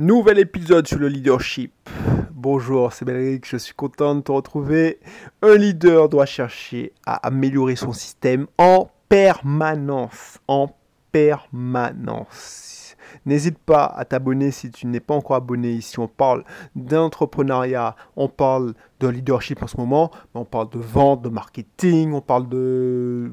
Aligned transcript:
Nouvel 0.00 0.38
épisode 0.38 0.88
sur 0.88 0.98
le 0.98 1.08
leadership. 1.08 1.74
Bonjour, 2.32 2.90
c'est 2.90 3.04
Belric, 3.04 3.46
je 3.46 3.58
suis 3.58 3.74
content 3.74 4.14
de 4.14 4.22
te 4.22 4.32
retrouver. 4.32 4.98
Un 5.42 5.56
leader 5.56 6.08
doit 6.08 6.24
chercher 6.24 6.94
à 7.04 7.16
améliorer 7.26 7.76
son 7.76 7.92
système 7.92 8.46
en 8.56 8.90
permanence. 9.10 10.38
En 10.48 10.74
permanence. 11.12 12.79
N'hésite 13.26 13.58
pas 13.58 13.84
à 13.84 14.04
t'abonner 14.04 14.50
si 14.50 14.70
tu 14.70 14.86
n'es 14.86 15.00
pas 15.00 15.14
encore 15.14 15.36
abonné 15.36 15.72
ici. 15.72 15.98
On 15.98 16.08
parle 16.08 16.44
d'entrepreneuriat, 16.76 17.96
on 18.16 18.28
parle 18.28 18.74
de 19.00 19.08
leadership 19.08 19.62
en 19.62 19.66
ce 19.66 19.76
moment, 19.76 20.10
on 20.34 20.44
parle 20.44 20.68
de 20.70 20.78
vente, 20.78 21.22
de 21.22 21.28
marketing, 21.28 22.12
on 22.12 22.20
parle 22.20 22.48
de 22.48 23.32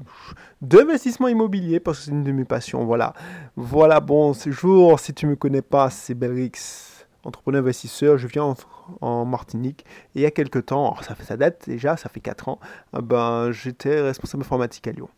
d'investissement 0.61 1.27
immobilier 1.27 1.79
parce 1.79 1.99
que 1.99 2.05
c'est 2.05 2.11
une 2.11 2.23
de 2.23 2.31
mes 2.31 2.45
passions. 2.45 2.85
Voilà. 2.85 3.13
Voilà, 3.55 3.99
bon, 3.99 4.34
ce 4.34 4.49
jour, 4.52 4.99
si 4.99 5.13
tu 5.13 5.27
me 5.27 5.35
connais 5.35 5.61
pas, 5.61 5.89
c'est 5.89 6.13
Belrix, 6.13 7.05
entrepreneur 7.23 7.62
investisseur. 7.62 8.17
Je 8.17 8.27
viens 8.27 8.55
en, 9.02 9.25
Martinique 9.25 9.85
et 10.16 10.20
il 10.20 10.21
y 10.21 10.25
a 10.25 10.31
quelques 10.31 10.67
temps, 10.67 10.95
ça, 11.02 11.16
fait, 11.16 11.23
ça 11.23 11.38
date 11.38 11.67
déjà, 11.67 11.98
ça 11.98 12.09
fait 12.09 12.21
4 12.21 12.49
ans, 12.49 12.59
ah 12.94 13.02
ben, 13.02 13.52
j'étais 13.52 14.02
responsable 14.02 14.44
informatique 14.44 14.88
à 14.88 14.91
Lyon. 14.91 15.09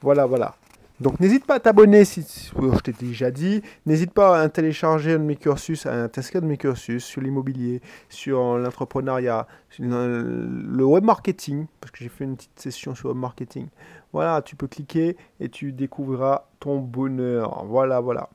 Voilà, 0.00 0.26
voilà. 0.26 0.54
Donc 1.00 1.20
n'hésite 1.20 1.46
pas 1.46 1.54
à 1.54 1.60
t'abonner 1.60 2.04
si 2.04 2.22
je 2.22 2.80
t'ai 2.80 2.92
déjà 2.92 3.30
dit. 3.30 3.62
N'hésite 3.86 4.12
pas 4.12 4.40
à 4.40 4.48
télécharger 4.48 5.12
un 5.12 5.18
de 5.18 5.24
mes 5.24 5.36
cursus, 5.36 5.86
à 5.86 6.08
de 6.08 6.40
mes 6.40 6.56
cursus 6.56 7.04
sur 7.04 7.20
l'immobilier, 7.20 7.80
sur 8.08 8.58
l'entrepreneuriat, 8.58 9.46
le 9.78 10.84
web 10.84 11.04
marketing, 11.04 11.66
parce 11.80 11.92
que 11.92 11.98
j'ai 11.98 12.08
fait 12.08 12.24
une 12.24 12.36
petite 12.36 12.58
session 12.58 12.96
sur 12.96 13.10
web 13.10 13.18
marketing. 13.18 13.68
Voilà, 14.12 14.42
tu 14.42 14.56
peux 14.56 14.66
cliquer 14.66 15.16
et 15.38 15.48
tu 15.48 15.72
découvriras 15.72 16.46
ton 16.58 16.78
bonheur. 16.78 17.64
Voilà, 17.66 18.00
voilà. 18.00 18.28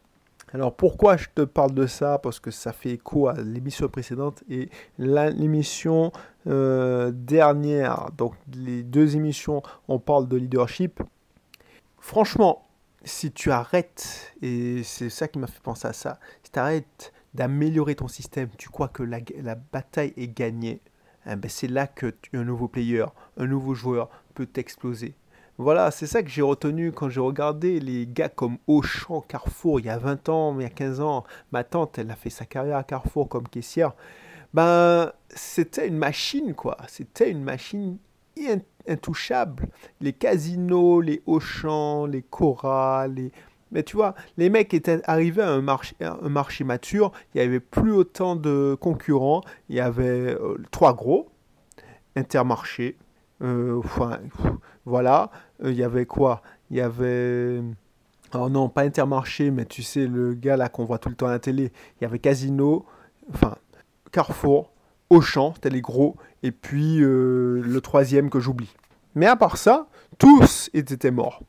Alors 0.54 0.74
pourquoi 0.74 1.18
je 1.18 1.28
te 1.34 1.42
parle 1.42 1.74
de 1.74 1.88
ça? 1.88 2.20
Parce 2.20 2.40
que 2.40 2.52
ça 2.52 2.72
fait 2.72 2.92
écho 2.92 3.28
à 3.28 3.34
l'émission 3.34 3.90
précédente 3.90 4.44
et 4.50 4.70
l'émission 5.00 6.12
euh, 6.48 7.12
dernière. 7.12 8.10
Donc 8.18 8.36
les 8.56 8.84
deux 8.84 9.16
émissions, 9.16 9.64
on 9.88 9.98
parle 10.00 10.28
de 10.28 10.38
leadership 10.38 11.02
franchement, 12.04 12.68
si 13.06 13.32
tu 13.32 13.50
arrêtes, 13.50 14.36
et 14.42 14.84
c'est 14.84 15.10
ça 15.10 15.28
qui 15.28 15.40
m'a 15.40 15.48
fait 15.48 15.62
penser 15.62 15.88
à 15.88 15.94
ça, 15.94 16.20
si 16.44 16.52
tu 16.52 16.60
arrêtes 16.60 17.14
d'améliorer 17.34 17.96
ton 17.96 18.08
système, 18.08 18.50
tu 18.58 18.70
crois 18.70 18.90
que 18.90 19.04
la, 19.04 19.56
bataille 19.56 20.14
est 20.18 20.28
gagnée, 20.28 20.82
eh 21.26 21.36
ben 21.36 21.50
c'est 21.50 21.68
là 21.68 21.88
que 21.88 22.14
un 22.34 22.44
nouveau 22.44 22.68
player, 22.68 23.06
un 23.38 23.48
nouveau 23.48 23.74
joueur 23.74 24.10
peut 24.36 24.46
t'exploser. 24.46 25.16
Voilà, 25.58 25.92
c'est 25.92 26.08
ça 26.08 26.24
que 26.24 26.30
j'ai 26.30 26.42
retenu 26.42 26.92
quand 26.92 27.10
j'ai 27.10 27.22
regardé 27.22 27.80
les 27.80 28.06
gars 28.06 28.30
comme 28.30 28.58
Auchan, 28.68 29.22
Carrefour, 29.22 29.80
il 29.80 29.86
y 29.86 29.90
a 29.90 29.98
20 29.98 30.28
ans, 30.30 30.60
il 30.60 30.64
y 30.64 30.66
a 30.66 30.70
15 30.70 31.00
ans. 31.00 31.24
Ma 31.52 31.64
tante, 31.64 32.00
elle 32.00 32.12
a 32.12 32.16
fait 32.16 32.32
sa 32.32 32.46
carrière 32.46 32.78
à 32.78 32.84
Carrefour 32.84 33.30
comme 33.30 33.48
caissière. 33.48 33.94
Ben, 34.54 35.12
c'était 35.30 35.88
une 35.88 35.98
machine, 35.98 36.54
quoi. 36.54 36.78
C'était 36.88 37.30
une 37.30 37.44
machine 37.44 37.98
intouchables. 38.88 39.70
Les 40.02 40.14
casinos, 40.14 41.02
les 41.02 41.22
Auchan, 41.26 42.06
les 42.06 42.22
Cora, 42.22 43.08
les... 43.08 43.32
Mais 43.72 43.84
tu 43.84 43.96
vois, 43.96 44.14
les 44.38 44.52
mecs 44.52 44.74
étaient 44.74 45.02
arrivés 45.06 45.42
à 45.42 45.50
un 45.50 45.62
marché, 45.62 45.96
un 46.00 46.30
marché 46.30 46.64
mature, 46.64 47.12
il 47.34 47.42
n'y 47.42 47.48
avait 47.48 47.60
plus 47.60 47.92
autant 47.92 48.36
de 48.36 48.78
concurrents, 48.80 49.42
il 49.68 49.76
y 49.76 49.80
avait 49.80 50.36
euh, 50.36 50.58
trois 50.70 50.94
gros, 50.94 51.32
Intermarché, 52.16 52.98
euh, 53.42 53.80
enfin, 53.80 54.20
voilà, 54.86 55.32
euh, 55.64 55.72
il 55.72 55.78
y 55.78 55.84
avait 55.84 56.06
quoi? 56.06 56.44
Il 56.70 56.78
y 56.78 56.82
avait... 56.82 57.62
Oh 58.36 58.48
non, 58.50 58.70
pas 58.70 58.82
Intermarché, 58.84 59.50
mais 59.50 59.66
tu 59.66 59.82
sais, 59.82 60.06
le 60.06 60.36
gars 60.36 60.56
là 60.56 60.70
qu'on 60.70 60.86
voit 60.86 61.00
tout 61.00 61.10
le 61.10 61.16
temps 61.16 61.28
à 61.28 61.32
la 61.32 61.40
télé, 61.40 61.72
il 62.00 62.04
y 62.04 62.06
avait 62.06 62.20
Casino, 62.20 62.86
enfin, 63.34 63.58
Carrefour, 64.12 64.72
Auchan, 65.10 65.54
c'était 65.56 65.72
les 65.72 65.82
gros, 65.82 66.16
et 66.44 66.52
puis 66.52 67.02
euh, 67.02 67.62
le 67.62 67.82
troisième 67.82 68.30
que 68.30 68.40
j'oublie. 68.40 68.74
Mais 69.16 69.26
à 69.26 69.36
part 69.36 69.58
ça, 69.58 69.88
tous 70.18 70.70
étaient 70.74 71.12
morts. 71.12 71.42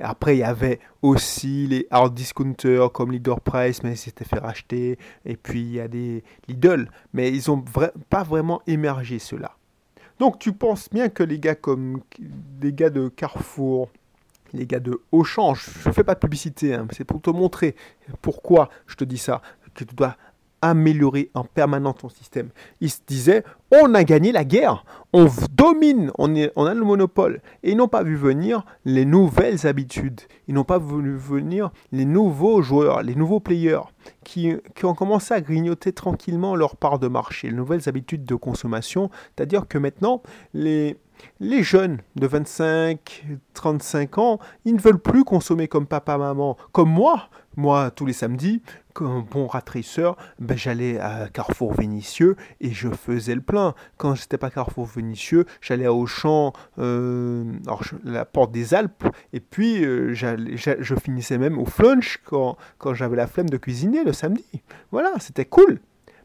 Après, 0.00 0.36
il 0.36 0.40
y 0.40 0.44
avait 0.44 0.78
aussi 1.02 1.66
les 1.66 1.86
hard 1.90 2.14
discounters 2.14 2.92
comme 2.92 3.10
Leader 3.10 3.40
Price, 3.40 3.82
mais 3.82 3.92
ils 3.92 3.96
s'étaient 3.96 4.24
fait 4.24 4.38
racheter. 4.38 4.96
Et 5.24 5.36
puis, 5.36 5.60
il 5.60 5.72
y 5.72 5.80
a 5.80 5.88
des 5.88 6.22
Lidl, 6.46 6.88
mais 7.12 7.32
ils 7.32 7.50
n'ont 7.50 7.64
pas 8.08 8.22
vraiment 8.22 8.62
émergé, 8.68 9.18
ceux-là. 9.18 9.56
Donc, 10.20 10.38
tu 10.38 10.52
penses 10.52 10.88
bien 10.90 11.08
que 11.08 11.22
les 11.22 11.38
gars 11.38 11.54
comme 11.56 12.00
les 12.60 12.72
gars 12.72 12.90
de 12.90 13.08
Carrefour, 13.08 13.88
les 14.52 14.66
gars 14.66 14.80
de 14.80 15.00
Auchan, 15.12 15.54
je 15.54 15.88
ne 15.88 15.92
fais 15.92 16.04
pas 16.04 16.14
de 16.14 16.20
publicité, 16.20 16.74
hein, 16.74 16.86
c'est 16.92 17.04
pour 17.04 17.20
te 17.20 17.30
montrer 17.30 17.76
pourquoi 18.22 18.70
je 18.86 18.94
te 18.96 19.04
dis 19.04 19.18
ça, 19.18 19.42
que 19.74 19.84
tu 19.84 19.94
dois 19.94 20.16
améliorer 20.62 21.30
en 21.34 21.44
permanence 21.44 21.96
ton 21.98 22.08
système. 22.08 22.50
Il 22.80 22.90
se 22.90 23.00
disait, 23.06 23.44
on 23.70 23.94
a 23.94 24.04
gagné 24.04 24.32
la 24.32 24.44
guerre, 24.44 24.84
on 25.12 25.28
domine, 25.52 26.10
on, 26.18 26.34
a 26.34 26.74
le 26.74 26.84
monopole. 26.84 27.40
Et 27.62 27.72
ils 27.72 27.76
n'ont 27.76 27.88
pas 27.88 28.02
vu 28.02 28.16
venir 28.16 28.64
les 28.84 29.04
nouvelles 29.04 29.66
habitudes, 29.66 30.20
ils 30.46 30.54
n'ont 30.54 30.64
pas 30.64 30.78
vu 30.78 31.16
venir 31.16 31.70
les 31.92 32.04
nouveaux 32.04 32.62
joueurs, 32.62 33.02
les 33.02 33.14
nouveaux 33.14 33.40
players 33.40 33.82
qui, 34.24 34.54
ont 34.82 34.94
commencé 34.94 35.34
à 35.34 35.40
grignoter 35.40 35.92
tranquillement 35.92 36.56
leur 36.56 36.76
part 36.76 36.98
de 36.98 37.08
marché, 37.08 37.48
les 37.48 37.56
nouvelles 37.56 37.88
habitudes 37.88 38.24
de 38.24 38.34
consommation. 38.34 39.10
C'est-à-dire 39.36 39.68
que 39.68 39.78
maintenant, 39.78 40.22
les, 40.54 40.96
les 41.40 41.62
jeunes 41.62 41.98
de 42.16 42.26
25, 42.26 43.26
35 43.54 44.18
ans, 44.18 44.38
ils 44.64 44.74
ne 44.74 44.80
veulent 44.80 44.98
plus 44.98 45.24
consommer 45.24 45.68
comme 45.68 45.86
papa, 45.86 46.18
maman, 46.18 46.56
comme 46.72 46.90
moi. 46.90 47.28
Moi, 47.56 47.90
tous 47.90 48.06
les 48.06 48.12
samedis, 48.12 48.62
comme 48.92 49.24
bon 49.24 49.48
ratrisseur, 49.48 50.16
ben, 50.38 50.56
j'allais 50.56 51.00
à 51.00 51.28
Carrefour 51.28 51.74
Vénitieux 51.74 52.36
et 52.60 52.70
je 52.70 52.88
faisais 52.88 53.34
le 53.34 53.40
plein. 53.40 53.74
Quand 53.96 54.14
j'étais 54.14 54.38
pas 54.38 54.50
Carrefour 54.50 54.86
Vénitieux, 54.86 55.44
j'allais 55.60 55.86
à 55.86 55.92
Auchan, 55.92 56.52
euh, 56.78 57.44
la 58.04 58.24
porte 58.24 58.52
des 58.52 58.74
Alpes, 58.74 59.04
et 59.32 59.40
puis 59.40 59.84
euh, 59.84 60.14
je 60.14 60.94
finissais 60.94 61.38
même 61.38 61.58
au 61.58 61.64
flunch 61.64 62.20
quand, 62.24 62.56
quand 62.78 62.94
j'avais 62.94 63.16
la 63.16 63.26
flemme 63.26 63.48
de 63.48 63.56
cuisiner 63.56 64.04
le 64.04 64.12
samedi. 64.12 64.62
Voilà, 64.92 65.12
c'était 65.18 65.44
cool. 65.44 65.80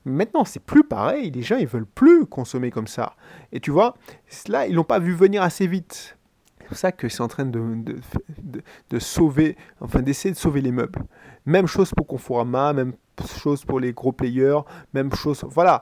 Maintenant, 0.05 0.45
c'est 0.45 0.59
plus 0.59 0.83
pareil. 0.83 1.31
Les 1.31 1.41
gens, 1.41 1.57
ils 1.57 1.67
veulent 1.67 1.85
plus 1.85 2.25
consommer 2.25 2.71
comme 2.71 2.87
ça. 2.87 3.15
Et 3.51 3.59
tu 3.59 3.71
vois, 3.71 3.95
là, 4.47 4.67
ils 4.67 4.75
l'ont 4.75 4.83
pas 4.83 4.99
vu 4.99 5.13
venir 5.13 5.41
assez 5.41 5.67
vite. 5.67 6.17
C'est 6.59 6.67
pour 6.67 6.77
ça 6.77 6.91
que 6.91 7.09
c'est 7.09 7.21
en 7.21 7.27
train 7.27 7.45
de, 7.45 7.99
sauver, 8.99 9.57
enfin 9.81 10.01
d'essayer 10.01 10.33
de 10.33 10.39
sauver 10.39 10.61
les 10.61 10.71
meubles. 10.71 11.03
Même 11.45 11.67
chose 11.67 11.91
pour 11.95 12.07
Conforama, 12.07 12.73
même 12.73 12.93
chose 13.37 13.65
pour 13.65 13.79
les 13.79 13.93
gros 13.93 14.11
players, 14.11 14.61
même 14.93 15.13
chose. 15.13 15.45
Voilà. 15.49 15.81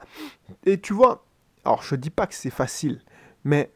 Et 0.66 0.80
tu 0.80 0.94
vois, 0.94 1.26
alors 1.64 1.84
je 1.84 1.96
dis 1.96 2.09
pas 2.09 2.28
que 2.28 2.34
c'est 2.34 2.50
facile, 2.50 3.02
mais 3.44 3.72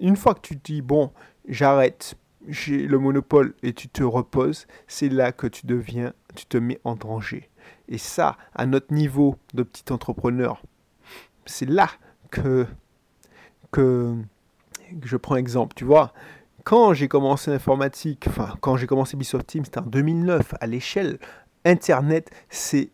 une 0.00 0.16
fois 0.16 0.34
que 0.34 0.40
tu 0.40 0.56
dis 0.56 0.82
bon, 0.82 1.12
j'arrête, 1.48 2.14
j'ai 2.46 2.86
le 2.86 2.98
monopole 2.98 3.54
et 3.62 3.72
tu 3.72 3.88
te 3.88 4.02
reposes, 4.02 4.66
c'est 4.86 5.08
là 5.08 5.32
que 5.32 5.46
tu 5.46 5.66
deviens, 5.66 6.12
tu 6.34 6.46
te 6.46 6.56
mets 6.56 6.80
en 6.84 6.94
danger. 6.94 7.49
Et 7.88 7.98
ça, 7.98 8.36
à 8.54 8.66
notre 8.66 8.92
niveau 8.92 9.36
de 9.54 9.62
petit 9.62 9.92
entrepreneur, 9.92 10.62
c'est 11.46 11.68
là 11.68 11.90
que, 12.30 12.66
que, 13.72 14.14
je 15.02 15.16
prends 15.16 15.36
exemple. 15.36 15.74
Tu 15.74 15.84
vois, 15.84 16.12
quand 16.64 16.94
j'ai 16.94 17.08
commencé 17.08 17.50
l'informatique, 17.50 18.26
enfin, 18.28 18.54
quand 18.60 18.76
j'ai 18.76 18.86
commencé 18.86 19.14
Ubisoft 19.16 19.46
Team, 19.46 19.64
c'était 19.64 19.80
en 19.80 19.86
2009, 19.86 20.54
à 20.60 20.66
l'échelle 20.66 21.18
Internet, 21.64 22.30
c'est 22.48 22.90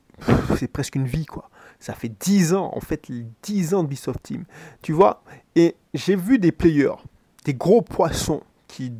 presque 0.72 0.97
une 0.97 1.06
vie, 1.06 1.26
quoi. 1.26 1.50
Ça 1.78 1.93
fait 1.93 2.08
10 2.08 2.54
ans, 2.54 2.70
en 2.75 2.81
fait, 2.81 3.10
10 3.43 3.75
ans 3.75 3.82
de 3.82 3.88
Ubisoft 3.88 4.22
Team. 4.22 4.44
Tu 4.81 4.93
vois, 4.93 5.22
et 5.54 5.76
j'ai 5.93 6.16
vu 6.16 6.38
des 6.38 6.53
players, 6.53 6.97
des 7.44 7.54
gros 7.54 7.82
poissons 7.82 8.43
qui 8.69 8.93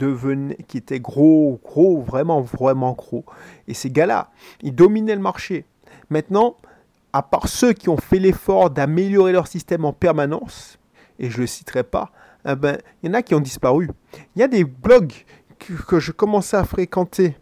qui 0.69 0.79
étaient 0.79 1.01
gros, 1.01 1.61
gros, 1.65 2.01
vraiment, 2.01 2.41
vraiment 2.41 2.93
gros. 2.93 3.25
Et 3.69 3.75
ces 3.75 3.91
gars-là, 3.91 4.31
ils 4.63 4.75
dominaient 4.75 5.15
le 5.15 5.21
marché. 5.21 5.65
Maintenant, 6.11 6.57
à 7.13 7.23
part 7.23 7.49
ceux 7.49 7.73
qui 7.73 7.89
ont 7.89 7.97
fait 7.97 8.19
l'effort 8.19 8.71
d'améliorer 8.71 9.33
leur 9.33 9.47
système 9.47 9.85
en 9.85 9.93
permanence, 9.93 10.79
et 11.19 11.31
je 11.31 11.37
ne 11.37 11.43
le 11.43 11.47
citerai 11.47 11.83
pas, 11.83 12.11
eh 12.49 12.55
ben, 12.55 12.79
il 13.03 13.09
y 13.09 13.11
en 13.11 13.15
a 13.15 13.23
qui 13.23 13.35
ont 13.35 13.41
disparu. 13.41 13.91
Il 14.35 14.41
y 14.41 14.43
a 14.43 14.49
des 14.49 14.65
blogs 14.65 15.15
que, 15.59 15.99
je 15.99 16.13
commençais 16.13 16.57
à 16.57 16.65
fréquenter, 16.65 17.37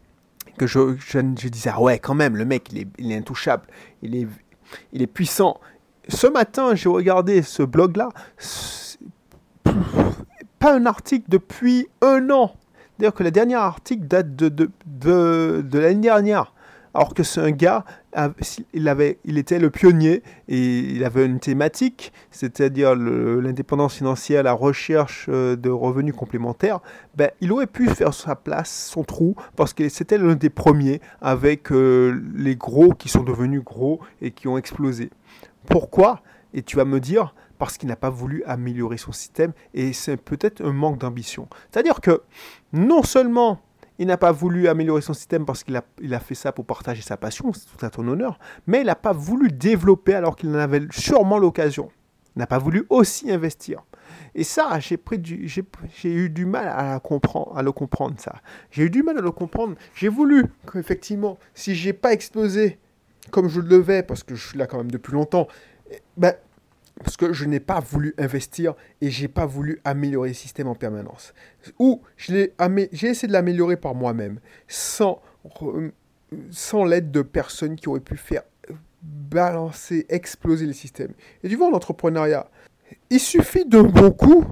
que 0.57 0.67
je, 0.67 0.97
je, 0.99 1.19
disais, 1.49 1.71
ah 1.73 1.81
ouais, 1.81 1.99
quand 1.99 2.15
même, 2.15 2.37
le 2.37 2.45
mec, 2.45 2.73
il 2.73 2.79
est, 2.79 2.89
il 2.99 3.13
est 3.13 3.17
intouchable, 3.17 3.65
il 4.03 4.15
est, 4.15 4.29
il 4.93 5.03
est 5.03 5.07
puissant. 5.07 5.61
Ce 6.09 6.27
matin, 6.27 6.75
j'ai 6.75 6.89
regardé 6.89 7.43
ce 7.43 7.63
blog-là, 7.63 8.11
pas 10.65 10.75
un 10.75 10.87
article 10.87 11.27
depuis 11.29 11.89
un 12.01 12.31
an. 12.31 12.55
D'ailleurs 12.99 13.13
que 13.13 13.23
le 13.23 13.31
dernier 13.31 13.57
article 13.57 14.07
date 14.07 14.35
de, 14.35 14.49
de, 14.49 14.71
de, 15.63 15.79
l'année 15.79 16.01
dernière. 16.01 16.55
alors 16.95 17.13
que 17.13 17.23
c'est 17.23 17.43
un 17.43 17.51
gars, 17.51 17.85
il, 18.73 18.89
avait, 18.89 19.19
il 19.27 19.37
était 19.37 19.59
le 19.59 19.69
pionnier 19.69 20.23
et 20.49 20.79
il 20.79 21.05
avait 21.05 21.27
une 21.27 21.39
thématique, 21.39 22.15
c'est-à-dire 22.31 22.95
l'indépendance 22.95 23.97
financière, 23.97 24.43
la 24.43 24.55
recherche 24.55 25.27
euh, 25.29 25.55
de 25.55 25.69
revenus 25.69 26.15
complémentaires, 26.15 26.81
ben, 27.15 27.31
il 27.43 27.53
aurait 27.53 27.67
pu 27.67 27.87
faire 27.91 28.15
sa 28.15 28.35
place, 28.35 28.89
son 28.91 29.05
trou, 29.05 29.37
parce 29.57 29.75
que 29.75 29.91
c'était 29.91 30.17
l'un 30.17 30.35
des 30.35 30.49
premiers 30.49 31.03
avec 31.21 31.73
euh, 31.73 32.23
les 32.35 32.57
gros 32.57 32.95
qui 32.95 33.11
sont 33.11 33.23
devenus 33.23 33.63
gros 33.63 34.01
et 34.23 34.31
qui 34.31 34.49
ont 34.49 34.57
explosé. 34.57 35.11
Pourquoi? 35.67 36.23
Et 36.55 36.63
tu 36.63 36.77
vas 36.77 36.87
me 36.87 37.01
dire, 37.01 37.35
parce 37.59 37.79
qu'il 37.79 37.89
n'a 37.89 37.97
pas 37.97 38.11
voulu 38.11 38.43
améliorer 38.45 38.97
son 38.97 39.13
système 39.13 39.53
et 39.73 39.93
c'est 39.93 40.17
peut-être 40.17 40.65
un 40.65 40.73
manque 40.73 40.99
d'ambition. 40.99 41.49
C'est-à-dire 41.71 42.01
que 42.01 42.23
non 42.73 43.03
seulement 43.03 43.61
il 43.99 44.09
n'a 44.09 44.17
pas 44.17 44.33
voulu 44.33 44.69
améliorer 44.69 45.03
son 45.03 45.15
système 45.15 45.45
parce 45.45 45.63
qu'il 45.63 45.77
a, 45.77 45.85
il 46.01 46.15
a 46.15 46.21
fait 46.21 46.35
ça 46.35 46.53
pour 46.53 46.65
partager 46.65 47.03
sa 47.03 47.17
passion, 47.17 47.53
c'est 47.53 47.67
tout 47.67 47.85
à 47.85 47.91
ton 47.91 48.07
honneur, 48.09 48.39
mais 48.67 48.81
il 48.81 48.87
n'a 48.87 48.97
pas 48.97 49.13
voulu 49.13 49.51
développer 49.51 50.15
alors 50.15 50.37
qu'il 50.37 50.51
en 50.51 50.55
avait 50.55 50.83
sûrement 50.91 51.39
l'occasion. 51.39 51.91
Il 52.37 52.41
n'a 52.41 52.47
pas 52.49 52.59
voulu 52.59 52.85
aussi 52.91 53.31
investir. 53.31 53.85
Et 54.35 54.43
ça, 54.43 54.81
j'ai, 54.81 54.99
eu 56.05 56.31
du 56.31 56.47
mal 56.47 56.69
à, 56.69 56.99
comprendre, 56.99 57.57
à 57.57 57.63
le 57.63 57.71
comprendre, 57.71 58.17
ça. 58.19 58.35
J'ai 58.73 58.85
eu 58.85 58.91
du 58.91 59.05
mal 59.05 59.19
à 59.19 59.21
le 59.21 59.31
comprendre. 59.31 59.77
J'ai 59.95 60.09
voulu 60.09 60.47
qu'effectivement, 60.71 61.39
si 61.55 61.77
j'ai 61.77 61.93
pas 61.93 62.13
explosé 62.13 62.79
comme 63.31 63.49
je 63.49 63.61
le 63.61 63.69
devais, 63.69 64.03
parce 64.03 64.25
que 64.25 64.35
je 64.35 64.49
suis 64.49 64.59
là 64.59 64.67
quand 64.67 64.79
même 64.79 64.91
depuis 64.91 65.13
longtemps, 65.13 65.47
ben, 66.17 66.35
parce 67.03 67.17
que 67.17 67.33
je 67.33 67.45
n'ai 67.45 67.61
pas 67.61 67.81
voulu 67.81 68.15
investir 68.19 68.75
et 69.01 69.11
j'ai 69.11 69.29
pas 69.29 69.47
voulu 69.47 69.81
améliorer 69.85 70.29
le 70.29 70.35
système 70.35 70.69
en 70.69 70.75
permanence. 70.75 71.35
Ou 71.79 72.03
j'ai 72.17 72.53
essayé 73.03 73.29
de 73.29 73.33
l'améliorer 73.33 73.77
par 73.77 73.95
moi-même, 73.95 74.39
sans, 74.69 75.21
sans 76.51 76.85
l'aide 76.85 77.11
de 77.11 77.23
personnes 77.23 77.77
qui 77.77 77.89
auraient 77.89 78.01
pu 78.01 78.17
faire 78.17 78.43
balancer, 79.03 80.07
exploser 80.09 80.67
le 80.67 80.73
système. 80.73 81.13
Et 81.43 81.49
du 81.49 81.57
vois, 81.57 81.69
en 81.69 81.73
entrepreneuriat, 81.73 82.49
il 83.11 83.21
suffit 83.21 83.65
d'un 83.65 83.83
bon 83.83 84.11
coup 84.11 84.45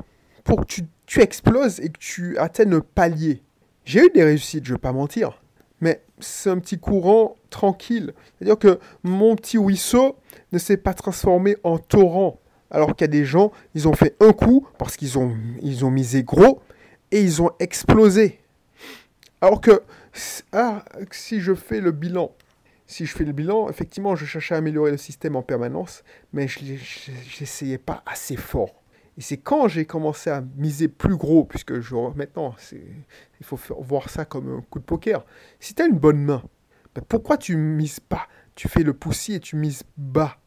pour 0.44 0.60
que 0.60 0.66
tu, 0.66 0.82
tu 1.06 1.20
exploses 1.20 1.80
et 1.80 1.88
que 1.88 1.98
tu 1.98 2.36
atteignes 2.38 2.70
le 2.70 2.82
palier. 2.82 3.42
J'ai 3.84 4.04
eu 4.06 4.10
des 4.10 4.24
réussites, 4.24 4.64
je 4.64 4.70
ne 4.72 4.76
vais 4.76 4.80
pas 4.80 4.92
mentir, 4.92 5.41
mais 5.82 6.00
c'est 6.20 6.48
un 6.48 6.58
petit 6.60 6.78
courant 6.78 7.34
tranquille. 7.50 8.14
C'est-à-dire 8.38 8.58
que 8.58 8.78
mon 9.02 9.34
petit 9.34 9.58
ruisseau 9.58 10.16
ne 10.52 10.58
s'est 10.58 10.76
pas 10.76 10.94
transformé 10.94 11.56
en 11.64 11.76
torrent. 11.76 12.40
Alors 12.70 12.94
qu'il 12.94 13.02
y 13.02 13.04
a 13.04 13.08
des 13.08 13.26
gens, 13.26 13.52
ils 13.74 13.88
ont 13.88 13.92
fait 13.92 14.16
un 14.20 14.32
coup 14.32 14.66
parce 14.78 14.96
qu'ils 14.96 15.18
ont, 15.18 15.36
ils 15.60 15.84
ont 15.84 15.90
misé 15.90 16.22
gros 16.22 16.62
et 17.10 17.20
ils 17.20 17.42
ont 17.42 17.50
explosé. 17.58 18.40
Alors 19.40 19.60
que 19.60 19.82
ah, 20.52 20.84
si 21.10 21.40
je 21.40 21.52
fais 21.52 21.80
le 21.80 21.90
bilan, 21.90 22.30
si 22.86 23.04
je 23.04 23.14
fais 23.14 23.24
le 23.24 23.32
bilan, 23.32 23.68
effectivement, 23.68 24.14
je 24.14 24.24
cherchais 24.24 24.54
à 24.54 24.58
améliorer 24.58 24.92
le 24.92 24.96
système 24.96 25.34
en 25.34 25.42
permanence, 25.42 26.04
mais 26.32 26.46
je 26.46 26.60
n'essayais 27.40 27.78
pas 27.78 28.04
assez 28.06 28.36
fort. 28.36 28.81
Et 29.18 29.20
c'est 29.20 29.36
quand 29.36 29.68
j'ai 29.68 29.84
commencé 29.84 30.30
à 30.30 30.42
miser 30.56 30.88
plus 30.88 31.16
gros, 31.16 31.44
puisque 31.44 31.80
je, 31.80 31.94
maintenant, 32.16 32.54
il 32.72 33.46
faut 33.46 33.58
voir 33.80 34.08
ça 34.08 34.24
comme 34.24 34.56
un 34.56 34.60
coup 34.62 34.78
de 34.78 34.84
poker. 34.84 35.24
Si 35.60 35.74
tu 35.74 35.82
as 35.82 35.86
une 35.86 35.98
bonne 35.98 36.22
main, 36.22 36.42
ben 36.94 37.02
pourquoi 37.06 37.36
tu 37.36 37.56
mises 37.56 38.00
pas? 38.00 38.26
Tu 38.54 38.68
fais 38.68 38.82
le 38.82 38.94
poussi 38.94 39.34
et 39.34 39.40
tu 39.40 39.56
mises 39.56 39.82
bas. 39.96 40.38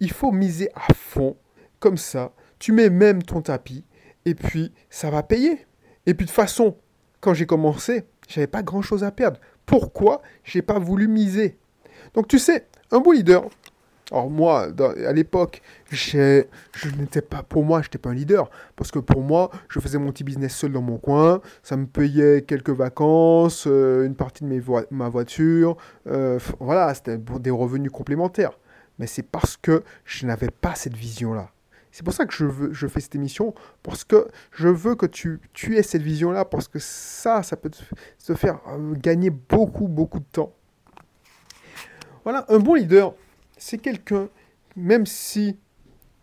Il 0.00 0.10
faut 0.12 0.32
miser 0.32 0.70
à 0.74 0.92
fond, 0.94 1.36
comme 1.80 1.96
ça. 1.96 2.32
Tu 2.58 2.72
mets 2.72 2.90
même 2.90 3.22
ton 3.22 3.42
tapis, 3.42 3.84
et 4.24 4.34
puis 4.34 4.72
ça 4.90 5.10
va 5.10 5.22
payer. 5.22 5.66
Et 6.06 6.14
puis 6.14 6.24
de 6.24 6.30
toute 6.30 6.36
façon, 6.36 6.76
quand 7.20 7.34
j'ai 7.34 7.46
commencé, 7.46 8.04
j'avais 8.28 8.46
pas 8.46 8.62
grand 8.62 8.82
chose 8.82 9.04
à 9.04 9.10
perdre. 9.10 9.40
Pourquoi 9.66 10.22
j'ai 10.44 10.62
pas 10.62 10.78
voulu 10.78 11.08
miser? 11.08 11.58
Donc 12.14 12.26
tu 12.28 12.38
sais, 12.38 12.66
un 12.90 13.00
beau 13.00 13.12
leader, 13.12 13.44
alors 14.10 14.30
moi, 14.30 14.68
à 15.06 15.12
l'époque, 15.12 15.60
je 15.90 16.34
n'étais 16.98 17.20
pas, 17.20 17.42
pour 17.42 17.64
moi, 17.64 17.82
je 17.82 17.88
n'étais 17.88 17.98
pas 17.98 18.10
un 18.10 18.14
leader, 18.14 18.50
parce 18.74 18.90
que 18.90 18.98
pour 18.98 19.20
moi, 19.20 19.50
je 19.68 19.80
faisais 19.80 19.98
mon 19.98 20.12
petit 20.12 20.24
business 20.24 20.56
seul 20.56 20.72
dans 20.72 20.80
mon 20.80 20.96
coin, 20.96 21.40
ça 21.62 21.76
me 21.76 21.86
payait 21.86 22.42
quelques 22.42 22.70
vacances, 22.70 23.66
euh, 23.66 24.06
une 24.06 24.14
partie 24.14 24.44
de 24.44 24.48
mes 24.48 24.62
ma 24.90 25.08
voiture, 25.10 25.76
euh, 26.06 26.38
voilà, 26.58 26.94
c'était 26.94 27.18
des 27.18 27.50
revenus 27.50 27.90
complémentaires. 27.90 28.58
Mais 28.98 29.06
c'est 29.06 29.22
parce 29.22 29.56
que 29.56 29.84
je 30.04 30.26
n'avais 30.26 30.50
pas 30.50 30.74
cette 30.74 30.96
vision-là. 30.96 31.50
C'est 31.92 32.02
pour 32.02 32.12
ça 32.12 32.26
que 32.26 32.34
je, 32.34 32.44
veux, 32.44 32.72
je 32.72 32.86
fais 32.86 33.00
cette 33.00 33.14
émission, 33.14 33.54
parce 33.82 34.04
que 34.04 34.28
je 34.52 34.68
veux 34.68 34.94
que 34.94 35.06
tu, 35.06 35.40
tu 35.52 35.76
aies 35.76 35.82
cette 35.82 36.02
vision-là, 36.02 36.46
parce 36.46 36.66
que 36.66 36.78
ça, 36.78 37.42
ça 37.42 37.56
peut 37.56 37.70
te 37.70 38.34
faire 38.34 38.60
euh, 38.68 38.94
gagner 38.94 39.30
beaucoup, 39.30 39.86
beaucoup 39.86 40.18
de 40.18 40.26
temps. 40.32 40.54
Voilà, 42.24 42.46
un 42.48 42.58
bon 42.58 42.74
leader, 42.74 43.14
c'est 43.58 43.78
quelqu'un, 43.78 44.28
même 44.76 45.06
si 45.06 45.56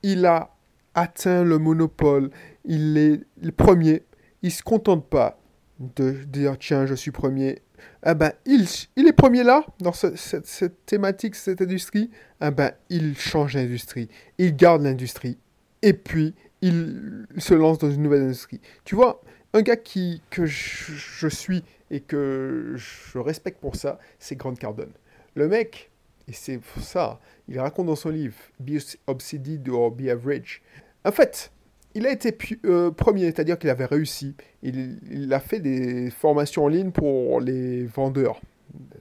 il 0.04 0.26
a 0.26 0.56
atteint 0.94 1.44
le 1.44 1.58
monopole, 1.58 2.32
il 2.64 2.98
est 2.98 3.22
le 3.42 3.52
premier, 3.52 4.04
il 4.42 4.52
se 4.52 4.64
contente 4.64 5.08
pas 5.10 5.38
de 5.80 6.12
dire 6.24 6.58
tiens 6.58 6.86
je 6.86 6.96
suis 6.96 7.12
premier. 7.12 7.62
Eh 8.06 8.14
ben, 8.14 8.32
il, 8.46 8.66
il 8.96 9.08
est 9.08 9.14
premier 9.14 9.44
là, 9.44 9.66
dans 9.80 9.92
cette, 9.92 10.86
thématique, 10.86 11.36
cette 11.36 11.62
industrie, 11.62 12.10
eh 12.42 12.52
ben, 12.52 12.72
il 12.90 13.18
change 13.18 13.56
l'industrie, 13.56 14.10
il 14.38 14.56
garde 14.56 14.81
l'industrie, 14.84 15.38
et 15.81 15.94
puis 15.94 16.34
il 16.62 17.26
se 17.38 17.54
lance 17.54 17.78
dans 17.78 17.92
une 17.92 18.02
nouvelle 18.02 18.24
industrie. 18.24 18.62
Tu 18.86 18.96
vois, 18.96 19.22
un 19.54 19.62
gars 19.62 19.76
qui, 19.76 20.22
que 20.30 20.46
je, 20.46 21.28
suis 21.28 21.64
et 21.92 22.00
que 22.00 22.74
je 22.76 23.18
respecte 23.18 23.60
pour 23.60 23.76
ça, 23.76 24.00
c'est 24.20 24.36
Grant 24.36 24.56
Cardone. 24.56 24.92
Le 25.36 25.48
mec, 25.48 25.92
et 26.27 26.33
c'est 26.33 26.60
ça, 26.80 27.19
il 27.48 27.60
raconte 27.60 27.88
dans 27.88 27.95
son 27.95 28.10
livre 28.10 28.36
Be 28.60 28.77
Obsedied 29.07 29.68
or 29.69 29.92
Be 29.92 30.07
Average. 30.07 30.62
En 31.04 31.12
fait, 31.12 31.51
il 31.94 32.06
a 32.06 32.12
été 32.12 32.36
euh, 32.66 32.92
premier, 32.92 33.25
c'est-à-dire 33.25 33.57
qu'il 33.57 33.69
avait 33.69 33.86
réussi. 33.86 34.36
Il, 34.63 35.31
a 35.31 35.39
fait 35.39 35.60
des 35.60 36.10
formations 36.10 36.66
en 36.66 36.68
ligne 36.68 36.92
pour 36.92 37.39
les 37.39 37.86
vendeurs 37.86 38.42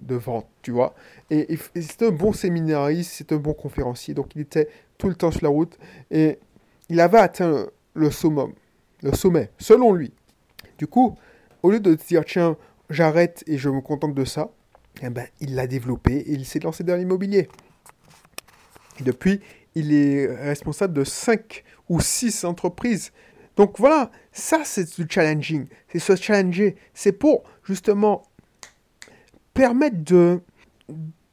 de 0.00 0.14
vente, 0.14 0.46
tu 0.62 0.70
vois. 0.70 0.94
Et, 1.30 1.58
c'est 1.74 2.02
un 2.02 2.10
bon 2.10 2.32
séminariste, 2.32 3.12
c'est 3.16 3.32
un 3.32 3.38
bon 3.38 3.54
conférencier, 3.54 4.14
donc 4.14 4.36
il 4.36 4.42
était 4.42 4.68
tout 4.98 5.08
le 5.08 5.16
temps 5.16 5.32
sur 5.32 5.42
la 5.42 5.48
route. 5.48 5.76
Et 6.10 6.38
il 6.88 7.00
avait 7.00 7.18
atteint 7.18 7.66
le 7.94 8.10
summum, 8.10 8.52
le 9.02 9.12
sommet, 9.12 9.50
selon 9.58 9.92
lui. 9.92 10.12
Du 10.78 10.86
coup, 10.86 11.16
au 11.62 11.70
lieu 11.70 11.80
de 11.80 11.94
dire, 11.94 12.24
tiens, 12.24 12.56
j'arrête 12.90 13.42
et 13.46 13.58
je 13.58 13.70
me 13.70 13.80
contente 13.80 14.14
de 14.14 14.24
ça, 14.24 14.50
eh 15.02 15.10
ben, 15.10 15.26
il 15.40 15.54
l'a 15.54 15.66
développé 15.66 16.14
et 16.14 16.32
il 16.32 16.44
s'est 16.44 16.60
lancé 16.60 16.84
dans 16.84 16.96
l'immobilier. 16.96 17.48
Depuis, 19.00 19.40
il 19.74 19.92
est 19.92 20.26
responsable 20.26 20.94
de 20.94 21.04
5 21.04 21.64
ou 21.88 22.00
6 22.00 22.44
entreprises. 22.44 23.12
Donc 23.56 23.78
voilà, 23.78 24.10
ça 24.32 24.62
c'est 24.64 24.96
du 24.96 25.06
challenging. 25.08 25.66
C'est 25.88 25.98
se 25.98 26.16
challenger. 26.16 26.76
C'est 26.92 27.12
pour 27.12 27.44
justement 27.64 28.22
permettre 29.52 30.02
de, 30.02 30.40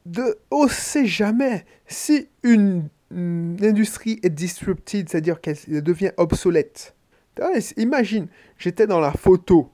de 0.06 0.38
sait 0.70 1.06
jamais 1.06 1.66
si 1.88 2.28
une, 2.44 2.90
industrie 3.14 4.20
est 4.24 4.30
disrupted, 4.30 5.10
c'est-à-dire 5.10 5.42
qu'elle 5.42 5.58
devient 5.84 6.12
obsolète. 6.16 6.96
Imagine, 7.76 8.28
j'étais 8.58 8.88
dans 8.88 9.02
la 9.02 9.12
photo 9.12 9.70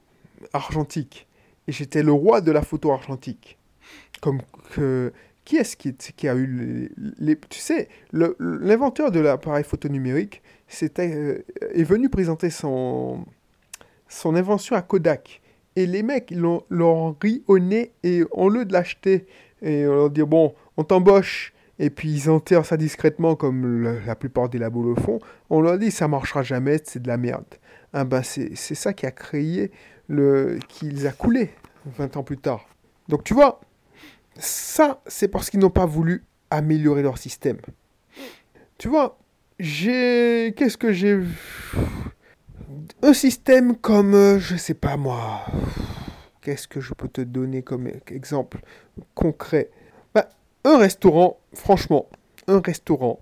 argentique 0.52 1.28
et 1.68 1.72
j'étais 1.72 2.02
le 2.02 2.10
roi 2.10 2.40
de 2.40 2.50
la 2.50 2.62
photo 2.62 2.90
argentique 2.90 3.57
comme 4.20 4.40
que 4.70 5.12
qui 5.44 5.56
est-ce 5.56 5.76
qui, 5.76 5.94
qui, 5.94 6.28
a 6.28 6.34
eu 6.34 6.90
les, 7.18 7.36
tu 7.48 7.58
sais 7.58 7.88
l'inventeur 8.12 9.10
de 9.10 9.18
l'appareil 9.18 9.64
photo 9.64 9.88
numérique 9.88 10.42
c'était 10.68 11.14
euh, 11.14 11.42
est 11.72 11.84
venu 11.84 12.10
présenter 12.10 12.50
son 12.50 13.24
son 14.08 14.36
invention 14.36 14.76
à 14.76 14.82
Kodak. 14.82 15.40
Et 15.76 15.86
les 15.86 16.02
mecs 16.02 16.30
ils 16.30 16.38
l'ont 16.38 17.16
ri 17.20 17.42
au 17.46 17.58
nez 17.58 17.92
et 18.02 18.24
on 18.32 18.48
lieu 18.48 18.64
de 18.64 18.72
l'acheter 18.72 19.26
et 19.62 19.86
on 19.86 19.94
leur 19.94 20.10
dit 20.10 20.22
bon 20.22 20.54
on 20.76 20.84
t'embauche. 20.84 21.54
Et 21.78 21.90
puis 21.90 22.10
ils 22.10 22.28
enterrent 22.28 22.66
ça 22.66 22.76
discrètement 22.76 23.36
comme 23.36 23.82
la 24.04 24.16
plupart 24.16 24.48
des 24.48 24.58
labos 24.58 24.82
le 24.82 25.00
font. 25.00 25.20
On 25.48 25.60
leur 25.60 25.78
dit 25.78 25.90
ça 25.90 26.08
marchera 26.08 26.42
jamais 26.42 26.80
c'est 26.84 27.02
de 27.02 27.08
la 27.08 27.16
merde. 27.16 27.46
Ah 27.92 28.04
ben 28.04 28.22
c'est 28.22 28.54
ça 28.54 28.92
qui 28.92 29.06
a 29.06 29.10
créé 29.12 29.70
le 30.08 30.58
qui 30.68 30.90
les 30.90 31.06
a 31.06 31.12
coulés 31.12 31.50
20 31.96 32.16
ans 32.16 32.22
plus 32.22 32.38
tard. 32.38 32.66
Donc 33.08 33.24
tu 33.24 33.32
vois 33.32 33.60
ça, 34.38 35.02
c'est 35.06 35.28
parce 35.28 35.50
qu'ils 35.50 35.60
n'ont 35.60 35.70
pas 35.70 35.86
voulu 35.86 36.24
améliorer 36.50 37.02
leur 37.02 37.18
système. 37.18 37.58
Tu 38.78 38.88
vois, 38.88 39.18
j'ai. 39.58 40.54
Qu'est-ce 40.56 40.78
que 40.78 40.92
j'ai. 40.92 41.18
Un 43.02 43.12
système 43.12 43.76
comme. 43.76 44.14
Euh, 44.14 44.38
je 44.38 44.56
sais 44.56 44.74
pas 44.74 44.96
moi. 44.96 45.44
Qu'est-ce 46.40 46.68
que 46.68 46.80
je 46.80 46.94
peux 46.94 47.08
te 47.08 47.20
donner 47.20 47.62
comme 47.62 47.90
exemple 48.06 48.60
concret? 49.14 49.70
Bah, 50.14 50.28
Un 50.64 50.78
restaurant, 50.78 51.38
franchement, 51.52 52.08
un 52.46 52.60
restaurant, 52.60 53.20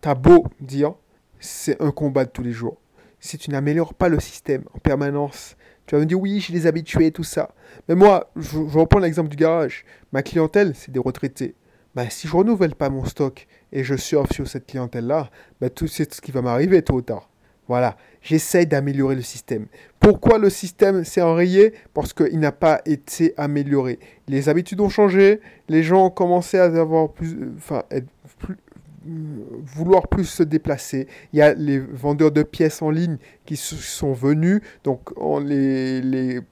t'as 0.00 0.14
beau 0.14 0.46
dire, 0.60 0.94
c'est 1.38 1.80
un 1.80 1.92
combat 1.92 2.24
de 2.24 2.30
tous 2.30 2.42
les 2.42 2.52
jours. 2.52 2.78
Si 3.20 3.38
tu 3.38 3.50
n'améliores 3.50 3.94
pas 3.94 4.08
le 4.08 4.18
système 4.18 4.64
en 4.74 4.78
permanence, 4.80 5.56
Tu 5.86 5.94
vas 5.94 6.00
me 6.00 6.06
dire, 6.06 6.20
oui, 6.20 6.40
j'ai 6.40 6.52
des 6.52 6.66
habitués, 6.66 7.10
tout 7.10 7.24
ça. 7.24 7.54
Mais 7.88 7.94
moi, 7.94 8.30
je, 8.36 8.58
reprends 8.58 9.00
l'exemple 9.00 9.28
du 9.28 9.36
garage. 9.36 9.84
Ma 10.12 10.22
clientèle, 10.22 10.74
c'est 10.74 10.92
des 10.92 11.00
retraités. 11.00 11.54
Ben, 11.94 12.08
si 12.08 12.26
je 12.26 12.36
renouvelle 12.36 12.74
pas 12.74 12.88
mon 12.88 13.04
stock 13.04 13.46
et 13.72 13.84
je 13.84 13.94
surfe 13.94 14.32
sur 14.32 14.48
cette 14.48 14.66
clientèle-là, 14.66 15.30
ben, 15.60 15.68
tout 15.68 15.88
c'est 15.88 16.12
ce 16.14 16.20
qui 16.20 16.32
va 16.32 16.40
m'arriver 16.40 16.82
tôt 16.82 16.94
ou 16.94 17.02
tard. 17.02 17.28
Voilà, 17.68 17.96
j'essaie 18.20 18.66
d'améliorer 18.66 19.14
le 19.14 19.22
système. 19.22 19.66
Pourquoi 20.00 20.38
le 20.38 20.50
système 20.50 21.04
s'est 21.04 21.22
enrayé? 21.22 21.74
Parce 21.94 22.12
qu'il 22.12 22.38
n'a 22.40 22.52
pas 22.52 22.82
été 22.86 23.34
amélioré. 23.36 23.98
Les 24.26 24.48
habitudes 24.48 24.80
ont 24.80 24.88
changé, 24.88 25.40
les 25.68 25.82
gens 25.82 26.06
ont 26.06 26.10
commencé 26.10 26.58
à 26.58 26.64
avoir 26.64 27.12
plus, 27.12 27.52
enfin, 27.56 27.84
être 27.90 28.08
plus, 28.38 28.56
vouloir 29.04 30.08
plus 30.08 30.24
se 30.24 30.42
déplacer. 30.42 31.08
Il 31.32 31.38
y 31.38 31.42
a 31.42 31.54
les 31.54 31.78
vendeurs 31.78 32.30
de 32.30 32.42
pièces 32.42 32.82
en 32.82 32.90
ligne 32.90 33.16
qui 33.44 33.56
sont 33.56 34.12
venus, 34.12 34.60
donc 34.84 35.10
les, 35.44 36.00
les, 36.00 36.42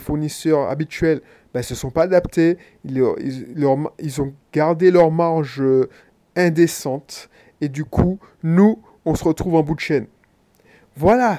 fournisseurs 0.00 0.68
habituels 0.68 1.18
ne 1.18 1.60
ben, 1.60 1.62
se 1.62 1.74
sont 1.74 1.90
pas 1.90 2.02
adaptés, 2.02 2.58
ils, 2.84 3.02
ils, 3.98 4.20
ont 4.20 4.34
gardé 4.52 4.90
leur 4.90 5.10
marge 5.10 5.62
indécente, 6.36 7.28
et 7.60 7.68
du 7.68 7.84
coup, 7.84 8.18
nous, 8.42 8.82
on 9.04 9.14
se 9.14 9.24
retrouve 9.24 9.54
en 9.54 9.62
bout 9.62 9.74
de 9.74 9.80
chaîne. 9.80 10.06
Voilà 10.96 11.38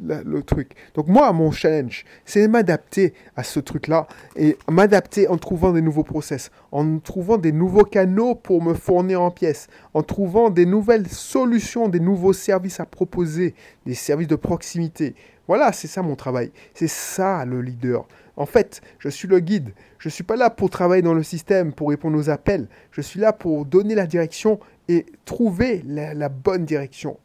le 0.00 0.42
truc. 0.42 0.70
Donc 0.94 1.08
moi, 1.08 1.32
mon 1.32 1.50
challenge, 1.50 2.04
c'est 2.24 2.46
m'adapter 2.46 3.12
à 3.34 3.42
ce 3.42 3.58
truc-là 3.58 4.06
et 4.36 4.56
m'adapter 4.70 5.26
en 5.26 5.36
trouvant 5.36 5.72
des 5.72 5.82
nouveaux 5.82 6.04
process, 6.04 6.52
en 6.70 7.00
trouvant 7.00 7.36
des 7.36 7.50
nouveaux 7.50 7.82
canaux 7.82 8.36
pour 8.36 8.62
me 8.62 8.72
fournir 8.72 9.20
en 9.20 9.32
pièces, 9.32 9.66
en 9.94 10.04
trouvant 10.04 10.48
des 10.48 10.64
nouvelles 10.64 11.08
solutions, 11.08 11.88
des 11.88 11.98
nouveaux 11.98 12.32
services 12.32 12.78
à 12.78 12.86
proposer, 12.86 13.56
des 13.84 13.94
services 13.94 14.28
de 14.28 14.36
proximité. 14.36 15.16
Voilà, 15.48 15.72
c'est 15.72 15.88
ça 15.88 16.02
mon 16.02 16.14
travail. 16.14 16.52
C'est 16.72 16.88
ça 16.88 17.44
le 17.44 17.62
leader. 17.62 18.06
En 18.36 18.46
fait, 18.46 18.80
je 19.00 19.08
suis 19.08 19.26
le 19.26 19.40
guide. 19.40 19.70
Je 19.98 20.08
ne 20.08 20.12
suis 20.12 20.24
pas 20.24 20.36
là 20.36 20.50
pour 20.50 20.70
travailler 20.70 21.02
dans 21.02 21.14
le 21.14 21.24
système, 21.24 21.72
pour 21.72 21.88
répondre 21.88 22.16
aux 22.16 22.30
appels. 22.30 22.68
Je 22.92 23.00
suis 23.00 23.18
là 23.18 23.32
pour 23.32 23.64
donner 23.64 23.96
la 23.96 24.06
direction 24.06 24.60
et 24.88 25.04
trouver 25.24 25.82
la 25.84 26.28
bonne 26.28 26.64
direction. 26.64 27.18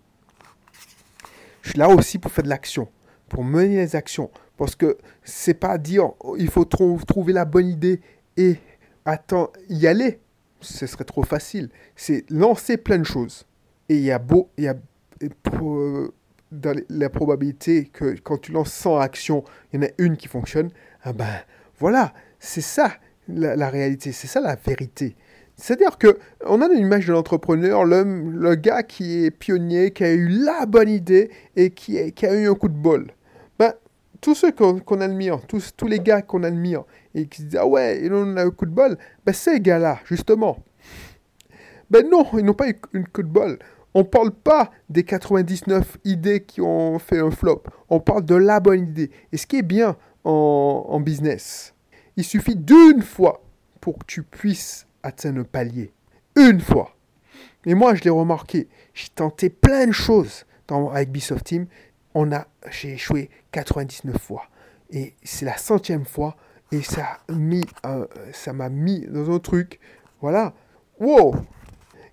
Je 1.62 1.70
suis 1.70 1.80
là 1.80 1.90
aussi 1.90 2.20
pour 2.20 2.32
faire 2.32 2.44
de 2.44 2.50
l'action, 2.50 2.88
pour 3.28 3.44
mener 3.44 3.76
les 3.78 3.96
actions. 3.96 4.32
Parce 4.58 4.76
que 4.76 4.98
c'est 5.24 5.54
pas 5.54 5.78
dire 5.78 6.12
il 6.38 6.50
faut 6.50 6.66
trouver 6.66 7.34
la 7.34 7.46
bonne 7.46 7.68
idée 7.68 8.02
et 8.38 8.58
attends, 9.06 9.52
y 9.70 9.88
aller. 9.88 10.20
Ce 10.62 10.86
serait 10.88 11.06
trop 11.06 11.24
facile. 11.24 11.70
C'est 11.96 12.30
lancer 12.30 12.76
plein 12.76 12.98
de 12.98 13.06
choses. 13.06 13.46
Et 13.88 13.96
il 13.96 14.04
y 14.04 14.12
a 14.12 14.20
beau, 14.20 14.50
il 14.58 14.66
y 14.66 14.68
a 14.68 14.76
dans 16.52 16.82
la 16.90 17.10
probabilité 17.10 17.86
que 17.86 18.18
quand 18.20 18.40
tu 18.40 18.52
lances 18.52 18.74
100 18.74 18.98
actions, 18.98 19.44
il 19.72 19.80
y 19.80 19.84
en 19.84 19.88
a 19.88 19.92
une 19.98 20.18
qui 20.18 20.28
fonctionne. 20.28 20.70
Ah 21.04 21.14
ben 21.14 21.30
voilà, 21.80 22.14
c'est 22.40 22.62
ça 22.62 22.94
la 23.28 23.70
réalité, 23.70 24.12
c'est 24.12 24.28
ça 24.28 24.42
la 24.42 24.56
vérité. 24.56 25.16
C'est-à-dire 25.60 25.98
que 25.98 26.18
on 26.46 26.62
a 26.62 26.68
une 26.68 26.80
image 26.80 27.08
de 27.08 27.12
l'entrepreneur, 27.12 27.84
le, 27.84 28.04
le, 28.04 28.56
gars 28.56 28.82
qui 28.82 29.26
est 29.26 29.32
pionnier, 29.32 29.92
qui 29.92 30.06
a 30.06 30.14
eu 30.14 30.28
la 30.30 30.66
bonne 30.66 30.90
idée 30.90 31.30
et 31.58 31.72
qui, 31.72 32.00
a 32.00 32.34
eu 32.34 32.50
un 32.50 32.56
coup 32.56 32.70
de 32.70 32.78
bol. 32.78 33.08
Ben, 33.58 33.74
tous 34.22 34.36
ceux 34.36 34.54
qu'on 34.54 35.02
admire, 35.02 35.46
tous, 35.48 35.74
tous 35.76 35.88
les 35.88 36.00
gars 36.00 36.22
qu'on 36.22 36.44
admire 36.44 36.84
et 37.14 37.28
qui 37.28 37.42
se 37.42 37.48
disent 37.48 37.60
Ah 37.60 37.68
ouais, 37.68 38.02
ils 38.02 38.14
ont 38.14 38.26
eu 38.26 38.40
un 38.40 38.50
coup 38.52 38.66
de 38.66 38.72
bol, 38.72 38.98
ben 39.26 39.34
ces 39.34 39.60
gars-là, 39.60 40.00
justement. 40.06 40.60
Ben 41.90 42.08
non, 42.10 42.26
ils 42.38 42.46
n'ont 42.46 42.54
pas 42.54 42.70
eu 42.70 42.80
un 42.94 43.04
coup 43.04 43.24
de 43.24 43.28
bol. 43.28 43.60
On 43.94 44.00
ne 44.00 44.04
parle 44.04 44.32
pas 44.32 44.72
des 44.90 45.04
99 45.04 45.98
idées 46.06 46.42
qui 46.42 46.62
ont 46.62 47.00
fait 47.00 47.20
un 47.20 47.32
flop. 47.32 47.64
On 47.90 48.00
parle 48.00 48.24
de 48.24 48.36
la 48.36 48.60
bonne 48.60 48.84
idée. 48.84 49.12
Et 49.34 49.38
ce 49.38 49.46
qui 49.46 49.58
est 49.58 49.64
bien 49.64 49.98
en, 50.24 50.86
en 50.88 51.00
business, 51.02 51.74
il 52.16 52.24
suffit 52.24 52.56
d'une 52.56 53.02
fois 53.02 53.44
pour 53.82 53.98
que 53.98 54.06
tu 54.06 54.24
puisses 54.24 54.86
atteindre 55.04 55.38
le 55.38 55.44
palier. 55.44 55.92
Une 56.36 56.60
fois. 56.60 56.96
Et 57.66 57.74
moi, 57.74 57.96
je 57.96 58.04
l'ai 58.04 58.10
remarqué. 58.10 58.68
J'ai 58.94 59.10
tenté 59.10 59.50
plein 59.50 59.88
de 59.88 59.92
choses 59.92 60.46
dans, 60.68 60.90
avec 60.90 61.10
Ubisoft 61.10 61.46
Team. 61.46 61.68
On 62.14 62.32
a, 62.32 62.48
j'ai 62.72 62.94
échoué 62.94 63.30
99 63.52 64.18
fois. 64.18 64.44
Et 64.92 65.14
c'est 65.24 65.46
la 65.46 65.58
centième 65.58 66.06
fois. 66.06 66.36
Et 66.72 66.82
ça 66.82 67.20
mis, 67.30 67.64
ça 68.32 68.54
m'a 68.54 68.70
mis 68.70 69.02
dans 69.08 69.32
un 69.32 69.40
truc. 69.40 69.80
Voilà. 70.22 70.54
Wow. 71.00 71.36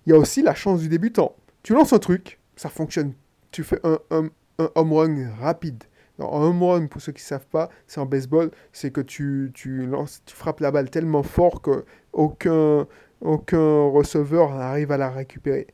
Il 0.05 0.11
y 0.11 0.13
a 0.13 0.17
aussi 0.17 0.41
la 0.41 0.55
chance 0.55 0.81
du 0.81 0.89
débutant. 0.89 1.35
Tu 1.63 1.73
lances 1.73 1.93
un 1.93 1.99
truc, 1.99 2.39
ça 2.55 2.69
fonctionne. 2.69 3.13
Tu 3.51 3.63
fais 3.63 3.79
un, 3.83 3.99
un, 4.09 4.29
un 4.59 4.69
home 4.75 4.93
run 4.93 5.29
rapide. 5.39 5.83
un 6.19 6.25
home 6.25 6.63
run, 6.63 6.87
pour 6.87 7.01
ceux 7.01 7.11
qui 7.11 7.21
ne 7.21 7.27
savent 7.27 7.47
pas, 7.47 7.69
c'est 7.87 7.99
en 7.99 8.05
baseball, 8.05 8.51
c'est 8.71 8.91
que 8.91 9.01
tu, 9.01 9.51
tu, 9.53 9.85
lances, 9.85 10.21
tu 10.25 10.35
frappes 10.35 10.61
la 10.61 10.71
balle 10.71 10.89
tellement 10.89 11.23
fort 11.23 11.61
que 11.61 11.85
aucun, 12.17 12.87
aucun 13.21 13.87
receveur 13.89 14.53
n'arrive 14.53 14.91
à 14.91 14.97
la 14.97 15.09
récupérer. 15.09 15.67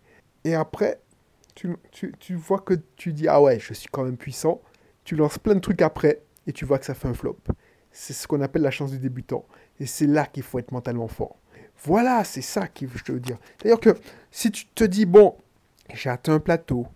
Et 0.43 0.53
après, 0.53 0.99
tu, 1.55 1.75
tu, 2.19 2.35
vois 2.35 2.59
que 2.59 2.75
tu 2.95 3.13
dis, 3.13 3.27
ah 3.27 3.41
ouais, 3.41 3.59
je 3.59 3.73
suis 3.73 3.87
quand 3.91 4.03
même 4.03 4.17
puissant. 4.17 4.61
Tu 5.03 5.15
lances 5.15 5.39
plein 5.39 5.55
de 5.55 5.59
trucs 5.59 5.81
après 5.81 6.21
et 6.45 6.51
tu 6.51 6.65
vois 6.65 6.77
que 6.77 6.85
ça 6.85 6.93
fait 6.93 7.07
un 7.07 7.13
flop. 7.13 7.37
C'est 7.91 8.13
ce 8.13 8.27
qu'on 8.27 8.41
appelle 8.41 8.61
la 8.61 8.71
chance 8.71 8.91
du 8.91 8.99
débutant. 8.99 9.45
Et 9.79 9.85
c'est 9.85 10.07
là 10.07 10.25
qu'il 10.25 10.43
faut 10.43 10.59
être 10.59 10.71
mentalement 10.71 11.07
fort. 11.07 11.37
Voilà, 11.83 12.23
c'est 12.23 12.41
ça 12.41 12.67
que 12.67 12.85
je 12.93 13.03
te 13.03 13.11
veux 13.11 13.19
dire. 13.19 13.37
C'est-à-dire 13.57 13.79
que 13.79 13.99
si 14.31 14.51
tu 14.51 14.65
te 14.67 14.83
dis, 14.83 15.05
bon, 15.05 15.35
j'ai 15.93 16.09
atteint 16.09 16.33
un 16.33 16.39
plateau, 16.39 16.87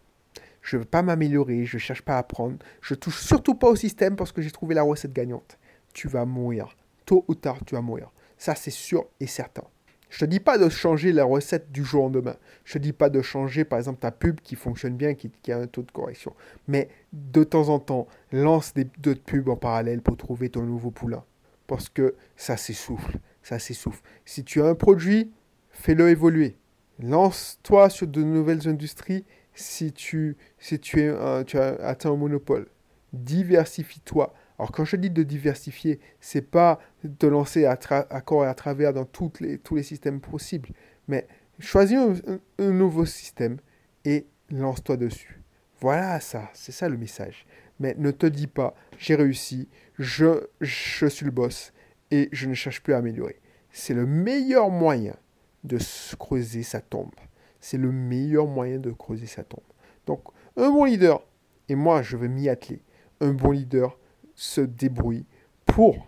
je 0.62 0.76
ne 0.76 0.82
veux 0.82 0.88
pas 0.88 1.02
m'améliorer, 1.02 1.66
je 1.66 1.78
ne 1.78 1.80
cherche 1.80 2.02
pas 2.02 2.16
à 2.16 2.20
apprendre, 2.20 2.58
je 2.82 2.94
touche 2.96 3.20
surtout 3.22 3.56
pas 3.56 3.68
au 3.70 3.76
système 3.76 4.16
parce 4.16 4.32
que 4.32 4.42
j'ai 4.42 4.52
trouvé 4.52 4.76
la 4.76 4.84
recette 4.84 5.14
gagnante, 5.14 5.58
tu 5.94 6.08
vas 6.08 6.26
mourir. 6.26 6.76
Tôt 7.06 7.24
ou 7.28 7.36
tard, 7.36 7.60
tu 7.66 7.76
vas 7.76 7.82
mourir. 7.82 8.12
Ça, 8.38 8.56
c'est 8.56 8.72
sûr 8.72 9.08
et 9.20 9.28
certain. 9.28 9.64
Je 10.10 10.20
te 10.20 10.26
dis 10.26 10.40
pas 10.40 10.58
de 10.58 10.70
changer 10.70 11.12
la 11.12 11.26
recette 11.26 11.72
du 11.72 11.84
jour 11.84 12.04
au 12.04 12.06
lendemain. 12.06 12.38
Je 12.64 12.74
te 12.74 12.78
dis 12.78 12.94
pas 12.94 13.10
de 13.10 13.22
changer, 13.22 13.66
par 13.66 13.78
exemple, 13.78 14.00
ta 14.00 14.12
pub 14.12 14.40
qui 14.40 14.56
fonctionne 14.56 14.96
bien, 14.96 15.16
qui, 15.16 15.52
a 15.52 15.58
un 15.58 15.68
taux 15.68 15.82
de 15.82 15.92
correction. 15.92 16.34
Mais 16.68 16.90
de 17.12 17.44
temps 17.44 17.70
en 17.70 17.80
temps, 17.80 18.08
lance 18.32 18.74
des 18.74 18.86
d'autres 19.00 19.22
pubs 19.22 19.50
en 19.50 19.58
parallèle 19.58 20.02
pour 20.02 20.16
trouver 20.16 20.50
ton 20.50 20.64
nouveau 20.64 20.92
poulain. 20.92 21.24
Parce 21.68 21.90
que 21.90 22.16
ça 22.38 22.56
s'essouffle. 22.56 23.20
Ça 23.44 23.60
s'essouffle. 23.60 24.02
Si 24.24 24.44
tu 24.44 24.62
as 24.62 24.66
un 24.66 24.76
produit, 24.76 25.32
fais-le 25.72 26.10
évoluer. 26.10 26.56
Lance-toi 27.00 27.90
sur 27.90 28.08
de 28.08 28.24
nouvelles 28.24 28.68
industries 28.68 29.26
si 29.54 29.92
tu 29.92 30.38
as 30.70 31.44
atteint 31.82 32.12
un 32.12 32.16
monopole. 32.16 32.68
Diversifie-toi. 33.12 34.34
Alors 34.60 34.72
quand 34.72 34.86
je 34.86 34.96
dis 34.96 35.10
de 35.10 35.24
diversifier, 35.24 36.00
c'est 36.20 36.42
pas 36.42 36.80
de 37.04 37.28
lancer 37.28 37.66
à, 37.66 37.76
corps 37.76 38.46
et 38.46 38.48
à 38.48 38.56
travers 38.56 38.94
dans 38.94 39.08
les, 39.40 39.60
tous 39.60 39.76
les 39.76 39.84
systèmes 39.84 40.20
possibles, 40.20 40.70
mais 41.08 41.28
choisis 41.60 41.98
un, 41.98 42.72
nouveau 42.72 43.06
système 43.06 43.58
et 44.04 44.26
lance-toi 44.50 44.98
dessus. 44.98 45.42
Voilà 45.80 46.20
ça, 46.20 46.50
c'est 46.54 46.72
ça 46.72 46.90
le 46.90 46.98
message. 46.98 47.46
Mais 47.80 47.94
ne 48.00 48.10
te 48.10 48.26
dis 48.26 48.48
pas, 48.48 48.74
j'ai 48.98 49.14
réussi, 49.14 49.70
je, 50.00 50.48
je 50.62 51.06
suis 51.06 51.26
le 51.26 51.32
boss 51.32 51.72
et 52.10 52.30
je 52.32 52.48
ne 52.48 52.56
cherche 52.56 52.82
plus 52.82 52.94
à 52.94 52.98
améliorer. 52.98 53.40
C'est 53.72 53.94
le 53.94 54.08
meilleur 54.08 54.72
moyen 54.72 55.16
de 55.64 55.78
creuser 56.18 56.64
sa 56.64 56.82
tombe. 56.82 57.14
C'est 57.60 57.78
le 57.78 57.92
meilleur 57.92 58.48
moyen 58.48 58.80
de 58.80 58.92
creuser 58.92 59.28
sa 59.28 59.44
tombe. 59.44 59.64
Donc, 60.08 60.24
un 60.56 60.70
bon 60.72 60.86
leader, 60.86 61.24
et 61.70 61.76
moi 61.76 62.02
je 62.02 62.18
veux 62.18 62.28
m'y 62.28 62.50
atteler, 62.50 62.82
un 63.20 63.34
bon 63.34 63.52
leader, 63.52 64.00
se 64.38 64.62
débrouille 64.62 65.26
pour 65.66 66.08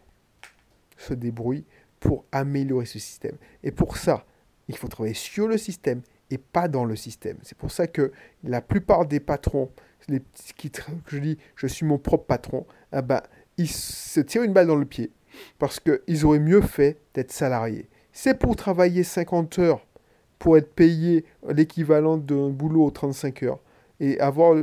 se 1.01 1.13
débrouille 1.13 1.65
pour 1.99 2.25
améliorer 2.31 2.85
ce 2.85 2.99
système. 2.99 3.37
Et 3.63 3.71
pour 3.71 3.97
ça, 3.97 4.25
il 4.67 4.77
faut 4.77 4.87
travailler 4.87 5.15
sur 5.15 5.47
le 5.47 5.57
système 5.57 6.01
et 6.29 6.37
pas 6.37 6.67
dans 6.67 6.85
le 6.85 6.95
système. 6.95 7.37
C'est 7.41 7.57
pour 7.57 7.71
ça 7.71 7.87
que 7.87 8.11
la 8.43 8.61
plupart 8.61 9.05
des 9.05 9.19
patrons, 9.19 9.71
les 10.07 10.21
qui, 10.55 10.71
je 11.07 11.17
dis 11.17 11.37
je 11.55 11.67
suis 11.67 11.85
mon 11.85 11.97
propre 11.97 12.25
patron, 12.25 12.65
ben, 12.91 13.21
ils 13.57 13.69
se 13.69 14.19
tirent 14.19 14.43
une 14.43 14.53
balle 14.53 14.67
dans 14.67 14.75
le 14.75 14.85
pied 14.85 15.11
parce 15.57 15.79
qu'ils 15.79 16.25
auraient 16.25 16.39
mieux 16.39 16.61
fait 16.61 16.99
d'être 17.13 17.31
salariés. 17.31 17.89
C'est 18.11 18.37
pour 18.37 18.55
travailler 18.55 19.03
50 19.03 19.59
heures 19.59 19.85
pour 20.37 20.57
être 20.57 20.73
payé 20.73 21.25
l'équivalent 21.49 22.17
d'un 22.17 22.49
boulot 22.49 22.85
aux 22.85 22.91
35 22.91 23.43
heures 23.43 23.59
et 23.99 24.19
avoir 24.19 24.55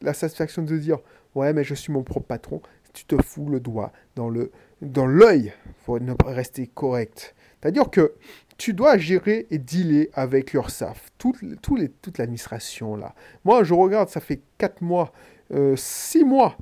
la 0.00 0.14
satisfaction 0.14 0.62
de 0.62 0.78
dire 0.78 0.98
Ouais, 1.36 1.52
mais 1.52 1.64
je 1.64 1.74
suis 1.74 1.92
mon 1.92 2.02
propre 2.02 2.26
patron. 2.26 2.62
Tu 2.94 3.04
te 3.04 3.22
fous 3.22 3.50
le 3.50 3.60
doigt 3.60 3.92
dans 4.14 4.30
le 4.30 4.50
dans 4.80 5.06
l'œil 5.06 5.52
pour 5.84 6.00
ne 6.00 6.14
pas 6.14 6.30
rester 6.30 6.66
correct. 6.66 7.34
C'est-à-dire 7.60 7.90
que 7.90 8.14
tu 8.56 8.72
dois 8.72 8.96
gérer 8.96 9.46
et 9.50 9.58
dealer 9.58 10.08
avec 10.14 10.54
l'URSAF, 10.54 11.10
toute, 11.18 11.36
toute 11.60 12.16
l'administration 12.16 12.96
là. 12.96 13.14
Moi, 13.44 13.64
je 13.64 13.74
regarde, 13.74 14.08
ça 14.08 14.20
fait 14.20 14.40
4 14.56 14.80
mois, 14.80 15.12
6 15.50 16.22
euh, 16.22 16.24
mois, 16.24 16.56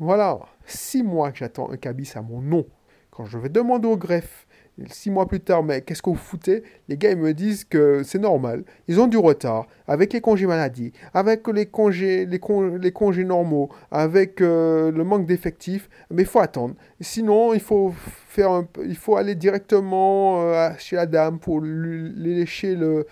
voilà, 0.00 0.40
6 0.66 1.04
mois 1.04 1.30
que 1.30 1.38
j'attends 1.38 1.70
un 1.70 1.76
cabis 1.76 2.12
à 2.16 2.22
mon 2.22 2.40
nom. 2.40 2.66
Quand 3.12 3.26
je 3.26 3.38
vais 3.38 3.48
demander 3.48 3.86
au 3.86 3.96
greffe 3.96 4.45
Six 4.88 5.10
mois 5.10 5.26
plus 5.26 5.40
tard, 5.40 5.62
mais 5.62 5.80
qu'est-ce 5.80 6.02
que 6.02 6.10
vous 6.10 6.16
foutez? 6.16 6.62
Les 6.88 6.98
gars, 6.98 7.10
ils 7.10 7.16
me 7.16 7.32
disent 7.32 7.64
que 7.64 8.02
c'est 8.02 8.18
normal. 8.18 8.62
Ils 8.88 9.00
ont 9.00 9.06
du 9.06 9.16
retard 9.16 9.66
avec 9.88 10.12
les 10.12 10.20
congés 10.20 10.46
maladie, 10.46 10.92
avec 11.14 11.48
les 11.48 11.64
congés, 11.64 12.26
les, 12.26 12.38
congés 12.38 13.24
normaux, 13.24 13.70
avec 13.90 14.42
euh, 14.42 14.92
le 14.92 15.02
manque 15.02 15.24
d'effectifs. 15.24 15.88
Mais 16.10 16.22
il 16.22 16.28
faut 16.28 16.40
attendre. 16.40 16.74
Sinon, 17.00 17.54
il 17.54 17.60
faut, 17.60 17.94
faire 18.28 18.64
il 18.84 18.96
faut 18.96 19.16
aller 19.16 19.34
directement 19.34 20.42
euh, 20.42 20.68
chez 20.76 20.96
la 20.96 21.06
dame 21.06 21.38
pour 21.38 21.60
lui 21.60 22.12
lécher 22.14 22.74
le... 22.74 23.06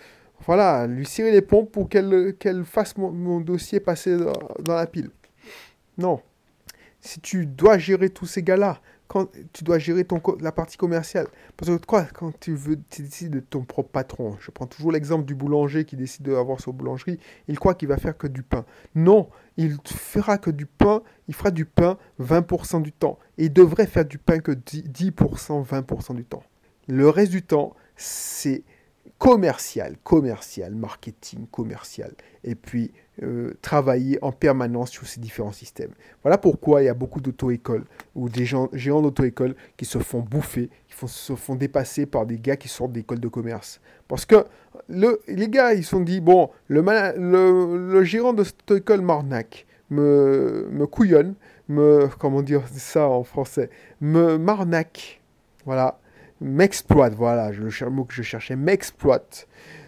Voilà, 0.45 0.85
lui 0.85 1.07
cirer 1.07 1.31
les 1.31 1.41
pompes 1.41 1.71
pour 1.71 1.89
qu'elle 1.89 2.63
fasse 2.63 2.95
mon, 2.97 3.39
dossier 3.39 3.79
passer 3.79 4.15
dans 4.59 4.75
la 4.75 4.85
pile. 4.85 5.09
Non. 5.97 6.21
Si 6.99 7.19
tu 7.19 7.47
dois 7.47 7.79
gérer 7.79 8.09
tous 8.09 8.27
ces 8.27 8.43
gars-là, 8.43 8.79
quand 9.07 9.29
tu 9.53 9.63
dois 9.63 9.77
gérer 9.77 10.03
ton, 10.03 10.21
la 10.39 10.51
partie 10.51 10.77
commerciale. 10.77 11.27
Parce 11.57 11.71
que 11.71 11.85
quoi, 11.85 12.03
quand 12.03 12.37
tu 12.39 12.55
veux, 12.55 12.77
tu 12.89 13.03
décides 13.03 13.31
de 13.31 13.39
ton 13.39 13.63
propre 13.63 13.89
patron. 13.89 14.35
Je 14.39 14.51
prends 14.51 14.65
toujours 14.65 14.91
l'exemple 14.91 15.25
du 15.25 15.35
boulanger 15.35 15.85
qui 15.85 15.95
décide 15.95 16.23
d'avoir 16.23 16.59
sa 16.59 16.71
boulangerie. 16.71 17.19
Il 17.47 17.59
croit 17.59 17.75
qu'il 17.75 17.87
va 17.87 17.97
faire 17.97 18.17
que 18.17 18.27
du 18.27 18.43
pain. 18.43 18.65
Non, 18.95 19.29
il 19.57 19.77
fera 19.85 20.37
que 20.37 20.49
du 20.49 20.65
pain. 20.65 21.01
Il 21.27 21.33
fera 21.33 21.51
du 21.51 21.65
pain 21.65 21.97
20% 22.19 22.81
du 22.81 22.91
temps. 22.91 23.19
Et 23.37 23.45
il 23.45 23.53
devrait 23.53 23.87
faire 23.87 24.05
du 24.05 24.17
pain 24.17 24.39
que 24.39 24.51
10%, 24.51 25.65
20% 25.65 26.15
du 26.15 26.25
temps. 26.25 26.43
Le 26.87 27.09
reste 27.09 27.31
du 27.31 27.43
temps, 27.43 27.75
c'est 27.95 28.63
commercial, 29.17 29.97
commercial, 30.03 30.75
marketing 30.75 31.47
commercial. 31.47 32.13
Et 32.43 32.55
puis, 32.55 32.91
euh, 33.23 33.53
travailler 33.61 34.19
en 34.21 34.31
permanence 34.31 34.91
sur 34.91 35.07
ces 35.07 35.19
différents 35.19 35.51
systèmes. 35.51 35.91
Voilà 36.21 36.37
pourquoi 36.37 36.81
il 36.81 36.85
y 36.85 36.89
a 36.89 36.93
beaucoup 36.93 37.21
d'auto-écoles 37.21 37.85
ou 38.13 38.29
des 38.29 38.45
géants 38.45 39.01
d'auto-écoles 39.01 39.55
qui 39.77 39.85
se 39.85 39.99
font 39.99 40.19
bouffer, 40.19 40.69
qui 40.89 41.07
se 41.07 41.35
font 41.35 41.55
dépasser 41.55 42.05
par 42.05 42.25
des 42.25 42.37
gars 42.37 42.57
qui 42.57 42.67
sortent 42.67 42.91
d'écoles 42.91 43.19
de 43.19 43.27
commerce. 43.27 43.79
Parce 44.07 44.25
que 44.25 44.45
le, 44.89 45.21
les 45.27 45.47
gars, 45.47 45.73
ils 45.73 45.83
se 45.83 45.91
sont 45.91 46.01
dit, 46.01 46.19
bon, 46.19 46.49
le 46.67 48.03
gérant 48.03 48.33
de 48.33 48.43
cette 48.43 48.69
école 48.71 49.01
m'arnaque, 49.01 49.65
me, 49.89 50.67
me 50.71 50.85
couillonne, 50.85 51.35
me, 51.69 52.07
comment 52.19 52.41
dire 52.41 52.63
ça 52.67 53.07
en 53.07 53.23
français, 53.23 53.69
me 54.01 54.37
m'arnaque, 54.37 55.21
voilà, 55.65 55.99
m'exploite, 56.41 57.13
voilà, 57.13 57.51
le 57.51 57.89
mot 57.89 58.03
que 58.03 58.13
je 58.13 58.23
cherchais, 58.23 58.55
m'exploite. 58.55 59.47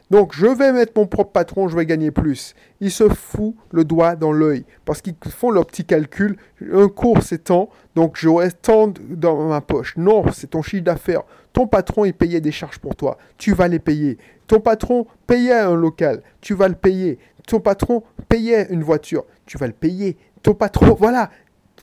Donc 0.10 0.34
je 0.34 0.48
vais 0.48 0.72
mettre 0.72 0.94
mon 0.96 1.06
propre 1.06 1.32
patron, 1.32 1.68
je 1.68 1.76
vais 1.76 1.86
gagner 1.86 2.12
plus. 2.12 2.56
Il 2.80 2.92
se 2.92 3.10
fout 3.10 3.56
le 3.72 3.84
doigt 3.84 4.16
dans 4.16 4.32
l'œil 4.32 4.66
parce 4.86 5.02
qu'ils 5.02 5.16
font 5.30 5.52
leur 5.52 5.66
petit 5.66 5.84
calcul. 5.84 6.38
Un 6.72 6.88
cours 6.88 7.22
c'est 7.24 7.46
tant, 7.46 7.70
donc 7.96 8.16
j'aurai 8.16 8.52
tant 8.52 8.94
dans 9.10 9.48
ma 9.48 9.62
poche. 9.62 9.96
Non, 9.98 10.24
c'est 10.32 10.52
ton 10.52 10.62
chiffre 10.62 10.84
d'affaires. 10.84 11.24
Ton 11.52 11.68
patron 11.68 12.06
il 12.06 12.14
payait 12.14 12.42
des 12.42 12.52
charges 12.52 12.80
pour 12.80 12.96
toi, 12.96 13.18
tu 13.38 13.54
vas 13.54 13.68
les 13.68 13.80
payer. 13.80 14.18
Ton 14.48 14.62
patron 14.62 15.08
payait 15.26 15.60
un 15.60 15.76
local, 15.76 16.24
tu 16.40 16.54
vas 16.54 16.70
le 16.70 16.76
payer. 16.76 17.20
Ton 17.46 17.60
patron 17.60 18.04
payait 18.30 18.68
une 18.70 18.84
voiture, 18.84 19.26
tu 19.46 19.58
vas 19.58 19.68
le 19.68 19.74
payer. 19.74 20.18
Ton 20.42 20.54
patron, 20.54 20.96
voilà, 20.98 21.30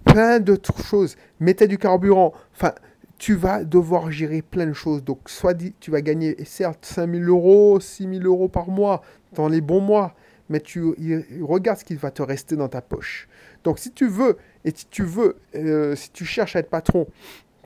plein 0.04 0.40
d'autres 0.40 0.82
choses. 0.82 1.16
Mettez 1.40 1.66
du 1.66 1.76
carburant, 1.76 2.32
enfin 2.54 2.72
tu 3.18 3.34
vas 3.34 3.64
devoir 3.64 4.10
gérer 4.10 4.42
plein 4.42 4.66
de 4.66 4.72
choses. 4.72 5.04
Donc, 5.04 5.28
soit 5.28 5.54
dit, 5.54 5.74
tu 5.80 5.90
vas 5.90 6.02
gagner, 6.02 6.36
certes, 6.44 6.84
5 6.84 7.10
000 7.10 7.24
euros, 7.24 7.80
6 7.80 8.08
000 8.08 8.24
euros 8.24 8.48
par 8.48 8.68
mois, 8.68 9.02
dans 9.32 9.48
les 9.48 9.60
bons 9.60 9.80
mois, 9.80 10.14
mais 10.48 10.60
tu 10.60 10.94
regardes 11.42 11.78
ce 11.78 11.84
qui 11.84 11.94
va 11.94 12.10
te 12.10 12.22
rester 12.22 12.56
dans 12.56 12.68
ta 12.68 12.82
poche. 12.82 13.28
Donc, 13.62 13.78
si 13.78 13.90
tu 13.92 14.06
veux, 14.06 14.36
et 14.64 14.72
si 14.74 14.86
tu 14.86 15.02
veux, 15.04 15.36
euh, 15.54 15.94
si 15.96 16.10
tu 16.10 16.24
cherches 16.24 16.56
à 16.56 16.60
être 16.60 16.70
patron, 16.70 17.06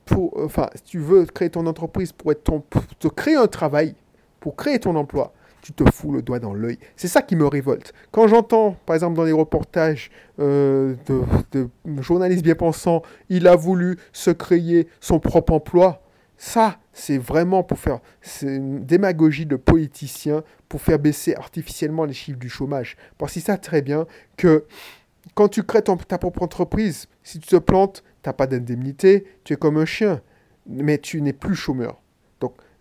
pour, 0.05 0.37
enfin, 0.39 0.69
si 0.75 0.83
tu 0.83 0.99
veux 0.99 1.25
créer 1.25 1.49
ton 1.49 1.67
entreprise 1.67 2.11
pour, 2.11 2.31
être 2.31 2.43
ton, 2.43 2.61
pour 2.61 2.85
te 2.87 3.07
créer 3.07 3.35
un 3.35 3.47
travail, 3.47 3.95
pour 4.39 4.55
créer 4.55 4.79
ton 4.79 4.95
emploi, 4.95 5.33
tu 5.61 5.73
te 5.73 5.89
fous 5.91 6.11
le 6.11 6.21
doigt 6.21 6.39
dans 6.39 6.53
l'œil. 6.53 6.77
C'est 6.95 7.07
ça 7.07 7.21
qui 7.21 7.35
me 7.35 7.45
révolte. 7.45 7.93
Quand 8.11 8.27
j'entends, 8.27 8.77
par 8.85 8.95
exemple, 8.95 9.15
dans 9.15 9.23
les 9.23 9.31
reportages 9.31 10.11
euh, 10.39 10.95
de, 11.53 11.69
journalistes 12.01 12.43
bien 12.43 12.55
pensants, 12.55 13.01
il 13.29 13.47
a 13.47 13.55
voulu 13.55 13.97
se 14.13 14.31
créer 14.31 14.87
son 14.99 15.19
propre 15.19 15.53
emploi, 15.53 16.01
ça, 16.37 16.79
c'est 16.93 17.17
vraiment 17.17 17.63
pour 17.63 17.77
faire 17.77 17.99
une 18.41 18.85
démagogie 18.85 19.45
de 19.45 19.57
politiciens 19.57 20.43
pour 20.69 20.81
faire 20.81 20.97
baisser 20.97 21.35
artificiellement 21.35 22.05
les 22.05 22.13
chiffres 22.13 22.39
du 22.39 22.47
chômage. 22.47 22.95
Parce 23.17 23.33
qu'ils 23.33 23.41
savent 23.41 23.59
très 23.59 23.81
bien 23.81 24.05
que 24.37 24.63
quand 25.35 25.49
tu 25.49 25.63
crées 25.63 25.83
ta 25.83 26.17
propre 26.17 26.43
entreprise, 26.43 27.07
si 27.23 27.39
tu 27.39 27.49
te 27.49 27.57
plantes, 27.57 28.03
tu 28.23 28.29
n'as 28.29 28.33
pas 28.33 28.47
d'indemnité, 28.47 29.25
tu 29.43 29.53
es 29.53 29.55
comme 29.57 29.77
un 29.77 29.85
chien, 29.85 30.21
mais 30.65 30.97
tu 30.97 31.21
n'es 31.21 31.33
plus 31.33 31.55
chômeur. 31.55 32.01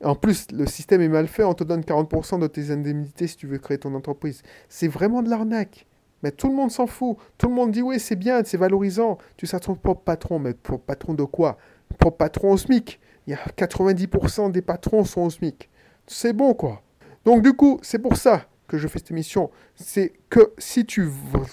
En 0.05 0.15
plus, 0.15 0.47
le 0.53 0.67
système 0.67 1.01
est 1.01 1.09
mal 1.09 1.27
fait, 1.27 1.43
on 1.43 1.55
te 1.55 1.65
donne 1.65 1.81
40% 1.81 2.39
de 2.39 2.47
tes 2.47 2.71
indemnités 2.71 3.27
si 3.27 3.37
tu 3.37 3.47
veux 3.47 3.59
créer 3.59 3.79
ton 3.79 3.95
entreprise. 3.95 4.43
C'est 4.69 4.89
vraiment 4.89 5.23
de 5.23 5.31
l'arnaque. 5.31 5.87
Mais 6.23 6.31
tout 6.31 6.49
le 6.49 6.55
monde 6.55 6.71
s'en 6.71 6.87
fout. 6.87 7.17
Tout 7.37 7.49
le 7.49 7.55
monde 7.55 7.71
dit 7.71 7.83
oui, 7.83 8.01
c'est 8.01 8.17
bien, 8.17 8.43
c'est 8.45 8.57
valorisant. 8.57 9.19
Tu 9.37 9.47
sais 9.47 9.59
ton 9.61 9.75
propre 9.75 10.03
patron, 10.03 10.39
mais 10.39 10.55
propre 10.55 10.85
patron 10.85 11.15
de 11.15 11.25
quoi? 11.25 11.59
Propre 11.99 12.17
patron 12.17 12.53
au 12.53 12.57
SMIC. 12.57 13.01
Il 13.27 13.33
y 13.33 13.35
a 13.35 13.39
90% 13.57 14.51
des 14.53 14.63
patrons 14.63 15.05
sont 15.05 15.23
au 15.23 15.31
SMIC. 15.31 15.69
C'est 16.07 16.33
bon, 16.33 16.55
quoi. 16.55 16.83
Donc, 17.25 17.43
du 17.43 17.53
coup, 17.53 17.79
c'est 17.83 17.99
pour 17.99 18.17
ça 18.17 18.47
que 18.67 18.79
je 18.79 18.89
fais 18.89 18.99
cette 18.99 19.11
émission. 19.11 19.51
C'est 19.75 20.13
que 20.31 20.53
si 20.59 20.85
tu 20.85 21.09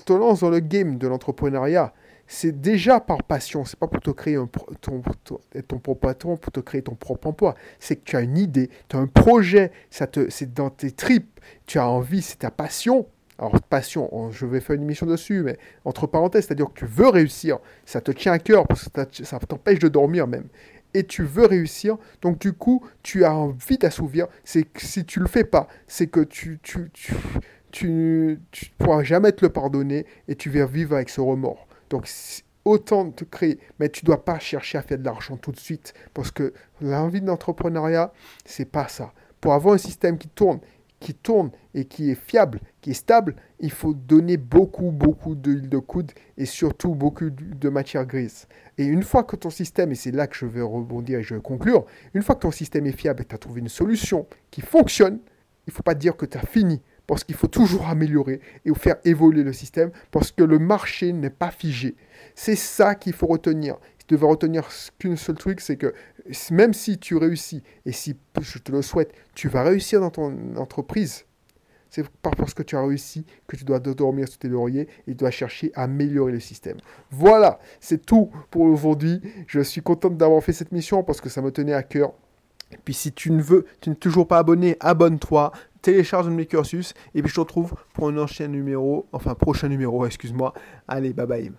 te 0.06 0.14
lances 0.14 0.42
dans 0.42 0.50
le 0.50 0.60
game 0.60 0.98
de 0.98 1.08
l'entrepreneuriat, 1.08 1.94
c'est 2.28 2.60
déjà 2.60 3.00
par 3.00 3.24
passion. 3.24 3.66
C'est 3.66 3.80
pas 3.80 3.88
pour 3.88 4.02
te 4.02 4.12
créer 4.12 4.36
un, 4.36 4.50
ton, 4.82 5.02
ton, 5.68 5.80
propre 5.80 6.08
patron, 6.08 6.38
pour 6.38 6.52
te 6.52 6.60
créer 6.60 6.82
ton 6.82 6.96
propre 6.96 7.28
emploi. 7.28 7.56
C'est 7.80 7.98
que 7.98 8.04
tu 8.04 8.16
as 8.16 8.22
une 8.22 8.38
idée, 8.38 8.70
tu 8.90 8.96
as 8.96 9.00
un 9.00 9.08
projet, 9.08 9.72
ça 9.90 10.08
te, 10.08 10.30
c'est 10.30 10.54
dans 10.54 10.70
tes 10.70 10.92
tripes, 10.92 11.40
tu 11.66 11.80
as 11.80 11.88
envie, 11.88 12.22
c'est 12.22 12.40
ta 12.40 12.52
passion. 12.52 13.08
Alors, 13.38 13.62
passion, 13.62 14.32
je 14.32 14.46
vais 14.46 14.62
faire 14.62 14.78
une 14.78 14.84
émission 14.84 15.06
dessus, 15.06 15.44
mais 15.44 15.58
entre 15.84 16.08
parenthèses, 16.08 16.46
c'est-à-dire 16.46 16.68
que 16.68 16.80
tu 16.80 16.86
veux 16.86 17.10
réussir, 17.10 17.60
ça 17.86 18.00
te 18.00 18.12
tient 18.12 18.32
à 18.32 18.40
cœur, 18.40 18.66
parce 18.66 18.88
que 18.88 19.26
ça 19.26 19.40
t'empêche 19.40 19.80
de 19.80 19.90
dormir 19.90 20.26
même. 20.26 20.48
Et 20.94 21.04
tu 21.04 21.24
veux 21.24 21.46
réussir, 21.46 21.98
donc 22.22 22.40
du 22.40 22.54
coup, 22.54 22.86
tu 23.04 23.26
as 23.26 23.36
envie 23.36 23.78
d'assouvir. 23.78 24.28
C'est 24.46 24.64
que 24.64 24.82
si 24.82 25.04
tu 25.04 25.20
le 25.20 25.28
fais 25.28 25.44
pas, 25.44 25.68
c'est 25.88 26.08
que 26.08 26.22
tu, 26.22 26.60
tu, 26.64 26.90
tu, 26.94 27.14
tu, 27.72 27.90
ne 27.90 28.38
pourras 28.78 29.04
jamais 29.04 29.34
te 29.34 29.44
le 29.44 29.52
pardonner 29.52 30.06
et 30.30 30.36
tu 30.36 30.50
vas 30.50 30.66
vivre 30.66 30.96
avec 30.96 31.10
ce 31.10 31.20
remords. 31.20 31.65
Donc, 31.90 32.08
autant 32.66 33.12
te 33.12 33.24
créer, 33.24 33.60
mais 33.80 33.90
tu 33.90 34.04
dois 34.04 34.26
pas 34.26 34.40
chercher 34.40 34.78
à 34.78 34.82
faire 34.82 34.98
de 34.98 35.06
l'argent 35.06 35.38
tout 35.38 35.52
de 35.52 35.60
suite, 35.60 35.94
parce 36.14 36.32
que 36.32 36.54
l'envie 36.82 37.22
d'entrepreneuriat, 37.22 38.12
c'est 38.44 38.66
pas 38.66 38.88
ça. 38.88 39.14
Pour 39.40 39.54
avoir 39.54 39.76
un 39.76 39.80
système 39.80 40.18
qui 40.18 40.28
tourne, 40.28 40.60
qui 41.00 41.14
tourne 41.14 41.52
et 41.76 41.86
qui 41.86 42.10
est 42.10 42.16
fiable, 42.16 42.60
qui 42.82 42.92
est 42.92 42.96
stable, 42.96 43.36
il 43.60 43.70
faut 43.70 43.94
donner 43.94 44.38
beaucoup, 44.38 44.90
beaucoup 44.92 45.36
d'huile 45.36 45.70
de 45.70 45.78
coude 45.78 46.12
et 46.38 46.46
surtout 46.46 46.96
beaucoup 46.96 47.30
de 47.30 47.70
matière 47.70 48.06
grise. 48.06 48.48
Et 48.78 48.86
une 48.86 49.04
fois 49.04 49.24
que 49.24 49.36
ton 49.36 49.52
système, 49.52 49.92
et 49.92 49.96
c'est 49.96 50.12
là 50.12 50.26
que 50.26 50.36
je 50.36 50.48
vais 50.48 50.62
rebondir 50.62 51.20
et 51.20 51.24
je 51.24 51.36
vais 51.36 51.42
conclure, 51.42 51.86
une 52.16 52.24
fois 52.24 52.36
que 52.36 52.42
ton 52.42 52.52
système 52.52 52.88
est 52.88 52.92
fiable 52.92 53.22
et 53.22 53.26
tu 53.26 53.36
as 53.36 53.38
trouvé 53.38 53.62
une 53.62 53.70
solution 53.70 54.26
qui 54.50 54.62
fonctionne, 54.62 55.20
il 55.68 55.72
ne 55.72 55.74
faut 55.74 55.84
pas 55.84 55.96
dire 55.96 56.16
que 56.16 56.26
tu 56.26 56.38
as 56.38 56.46
fini 56.46 56.82
parce 57.08 57.24
qu'il 57.24 57.36
faut 57.36 57.48
toujours 57.48 57.88
améliorer 57.88 58.42
et 58.66 58.74
faire 58.74 58.98
évoluer 59.06 59.44
le 59.44 59.54
système, 59.54 59.92
parce 60.12 60.32
que 60.32 60.44
le 60.44 60.60
marché 60.60 61.14
n'est 61.14 61.30
pas 61.30 61.52
figé. 61.52 61.96
C'est 62.34 62.56
ça 62.56 62.96
qu'il 62.96 63.14
faut 63.14 63.28
retenir. 63.28 63.78
Tu 64.00 64.14
devrais 64.14 64.30
retenir 64.30 64.68
qu'une 65.00 65.18
seule 65.18 65.38
truc, 65.38 65.62
c'est 65.62 65.78
que 65.78 65.94
même 66.52 66.74
si 66.74 66.98
tu 66.98 67.16
réussis, 67.16 67.64
et 67.86 67.92
si 67.92 68.16
je 68.42 68.60
te 68.60 68.72
le 68.72 68.82
souhaite, 68.82 69.14
tu 69.34 69.48
vas 69.48 69.64
réussir 69.64 70.00
dans 70.00 70.12
ton 70.12 70.56
entreprise, 70.58 71.26
c'est 71.90 72.08
pas 72.10 72.32
parce 72.32 72.54
que 72.54 72.62
tu 72.62 72.76
as 72.76 72.86
réussi 72.86 73.26
que 73.48 73.56
tu 73.56 73.64
dois 73.64 73.80
dormir 73.80 74.28
sur 74.28 74.38
tes 74.38 74.50
lauriers 74.50 74.90
et 75.08 75.12
tu 75.12 75.16
dois 75.16 75.32
chercher 75.32 75.72
à 75.76 75.84
améliorer 75.84 76.34
le 76.34 76.42
système. 76.42 76.78
Voilà, 77.10 77.58
c'est 77.80 78.06
tout 78.06 78.32
pour 78.52 78.64
aujourd'hui. 78.64 79.22
Je 79.48 79.62
suis 79.62 79.82
content 79.82 80.10
d'avoir 80.10 80.44
fait 80.44 80.52
cette 80.52 80.74
mission 80.74 81.04
parce 81.04 81.22
que 81.22 81.30
ça 81.30 81.42
me 81.42 81.52
tenait 81.52 81.74
à 81.74 81.84
cœur. 81.84 82.14
Puis 82.84 82.94
si 82.94 83.12
tu 83.12 83.32
ne 83.32 83.42
veux, 83.42 83.66
tu 83.82 83.90
n'es 83.90 83.96
toujours 83.96 84.28
pas 84.28 84.40
abonné, 84.40 84.78
abonne-toi 84.80 85.52
télécharge 85.86 86.30
mes 86.30 86.48
cursus 86.48 86.96
et 87.14 87.22
puis 87.22 87.30
je 87.30 87.36
te 87.36 87.40
retrouve 87.40 87.76
pour 87.94 88.08
un 88.08 88.18
ancien 88.18 88.48
numéro, 88.48 89.08
enfin 89.12 89.36
prochain 89.36 89.68
numéro, 89.68 90.04
excuse-moi. 90.06 90.52
Allez, 90.88 91.14
bye 91.14 91.28
bye. 91.28 91.52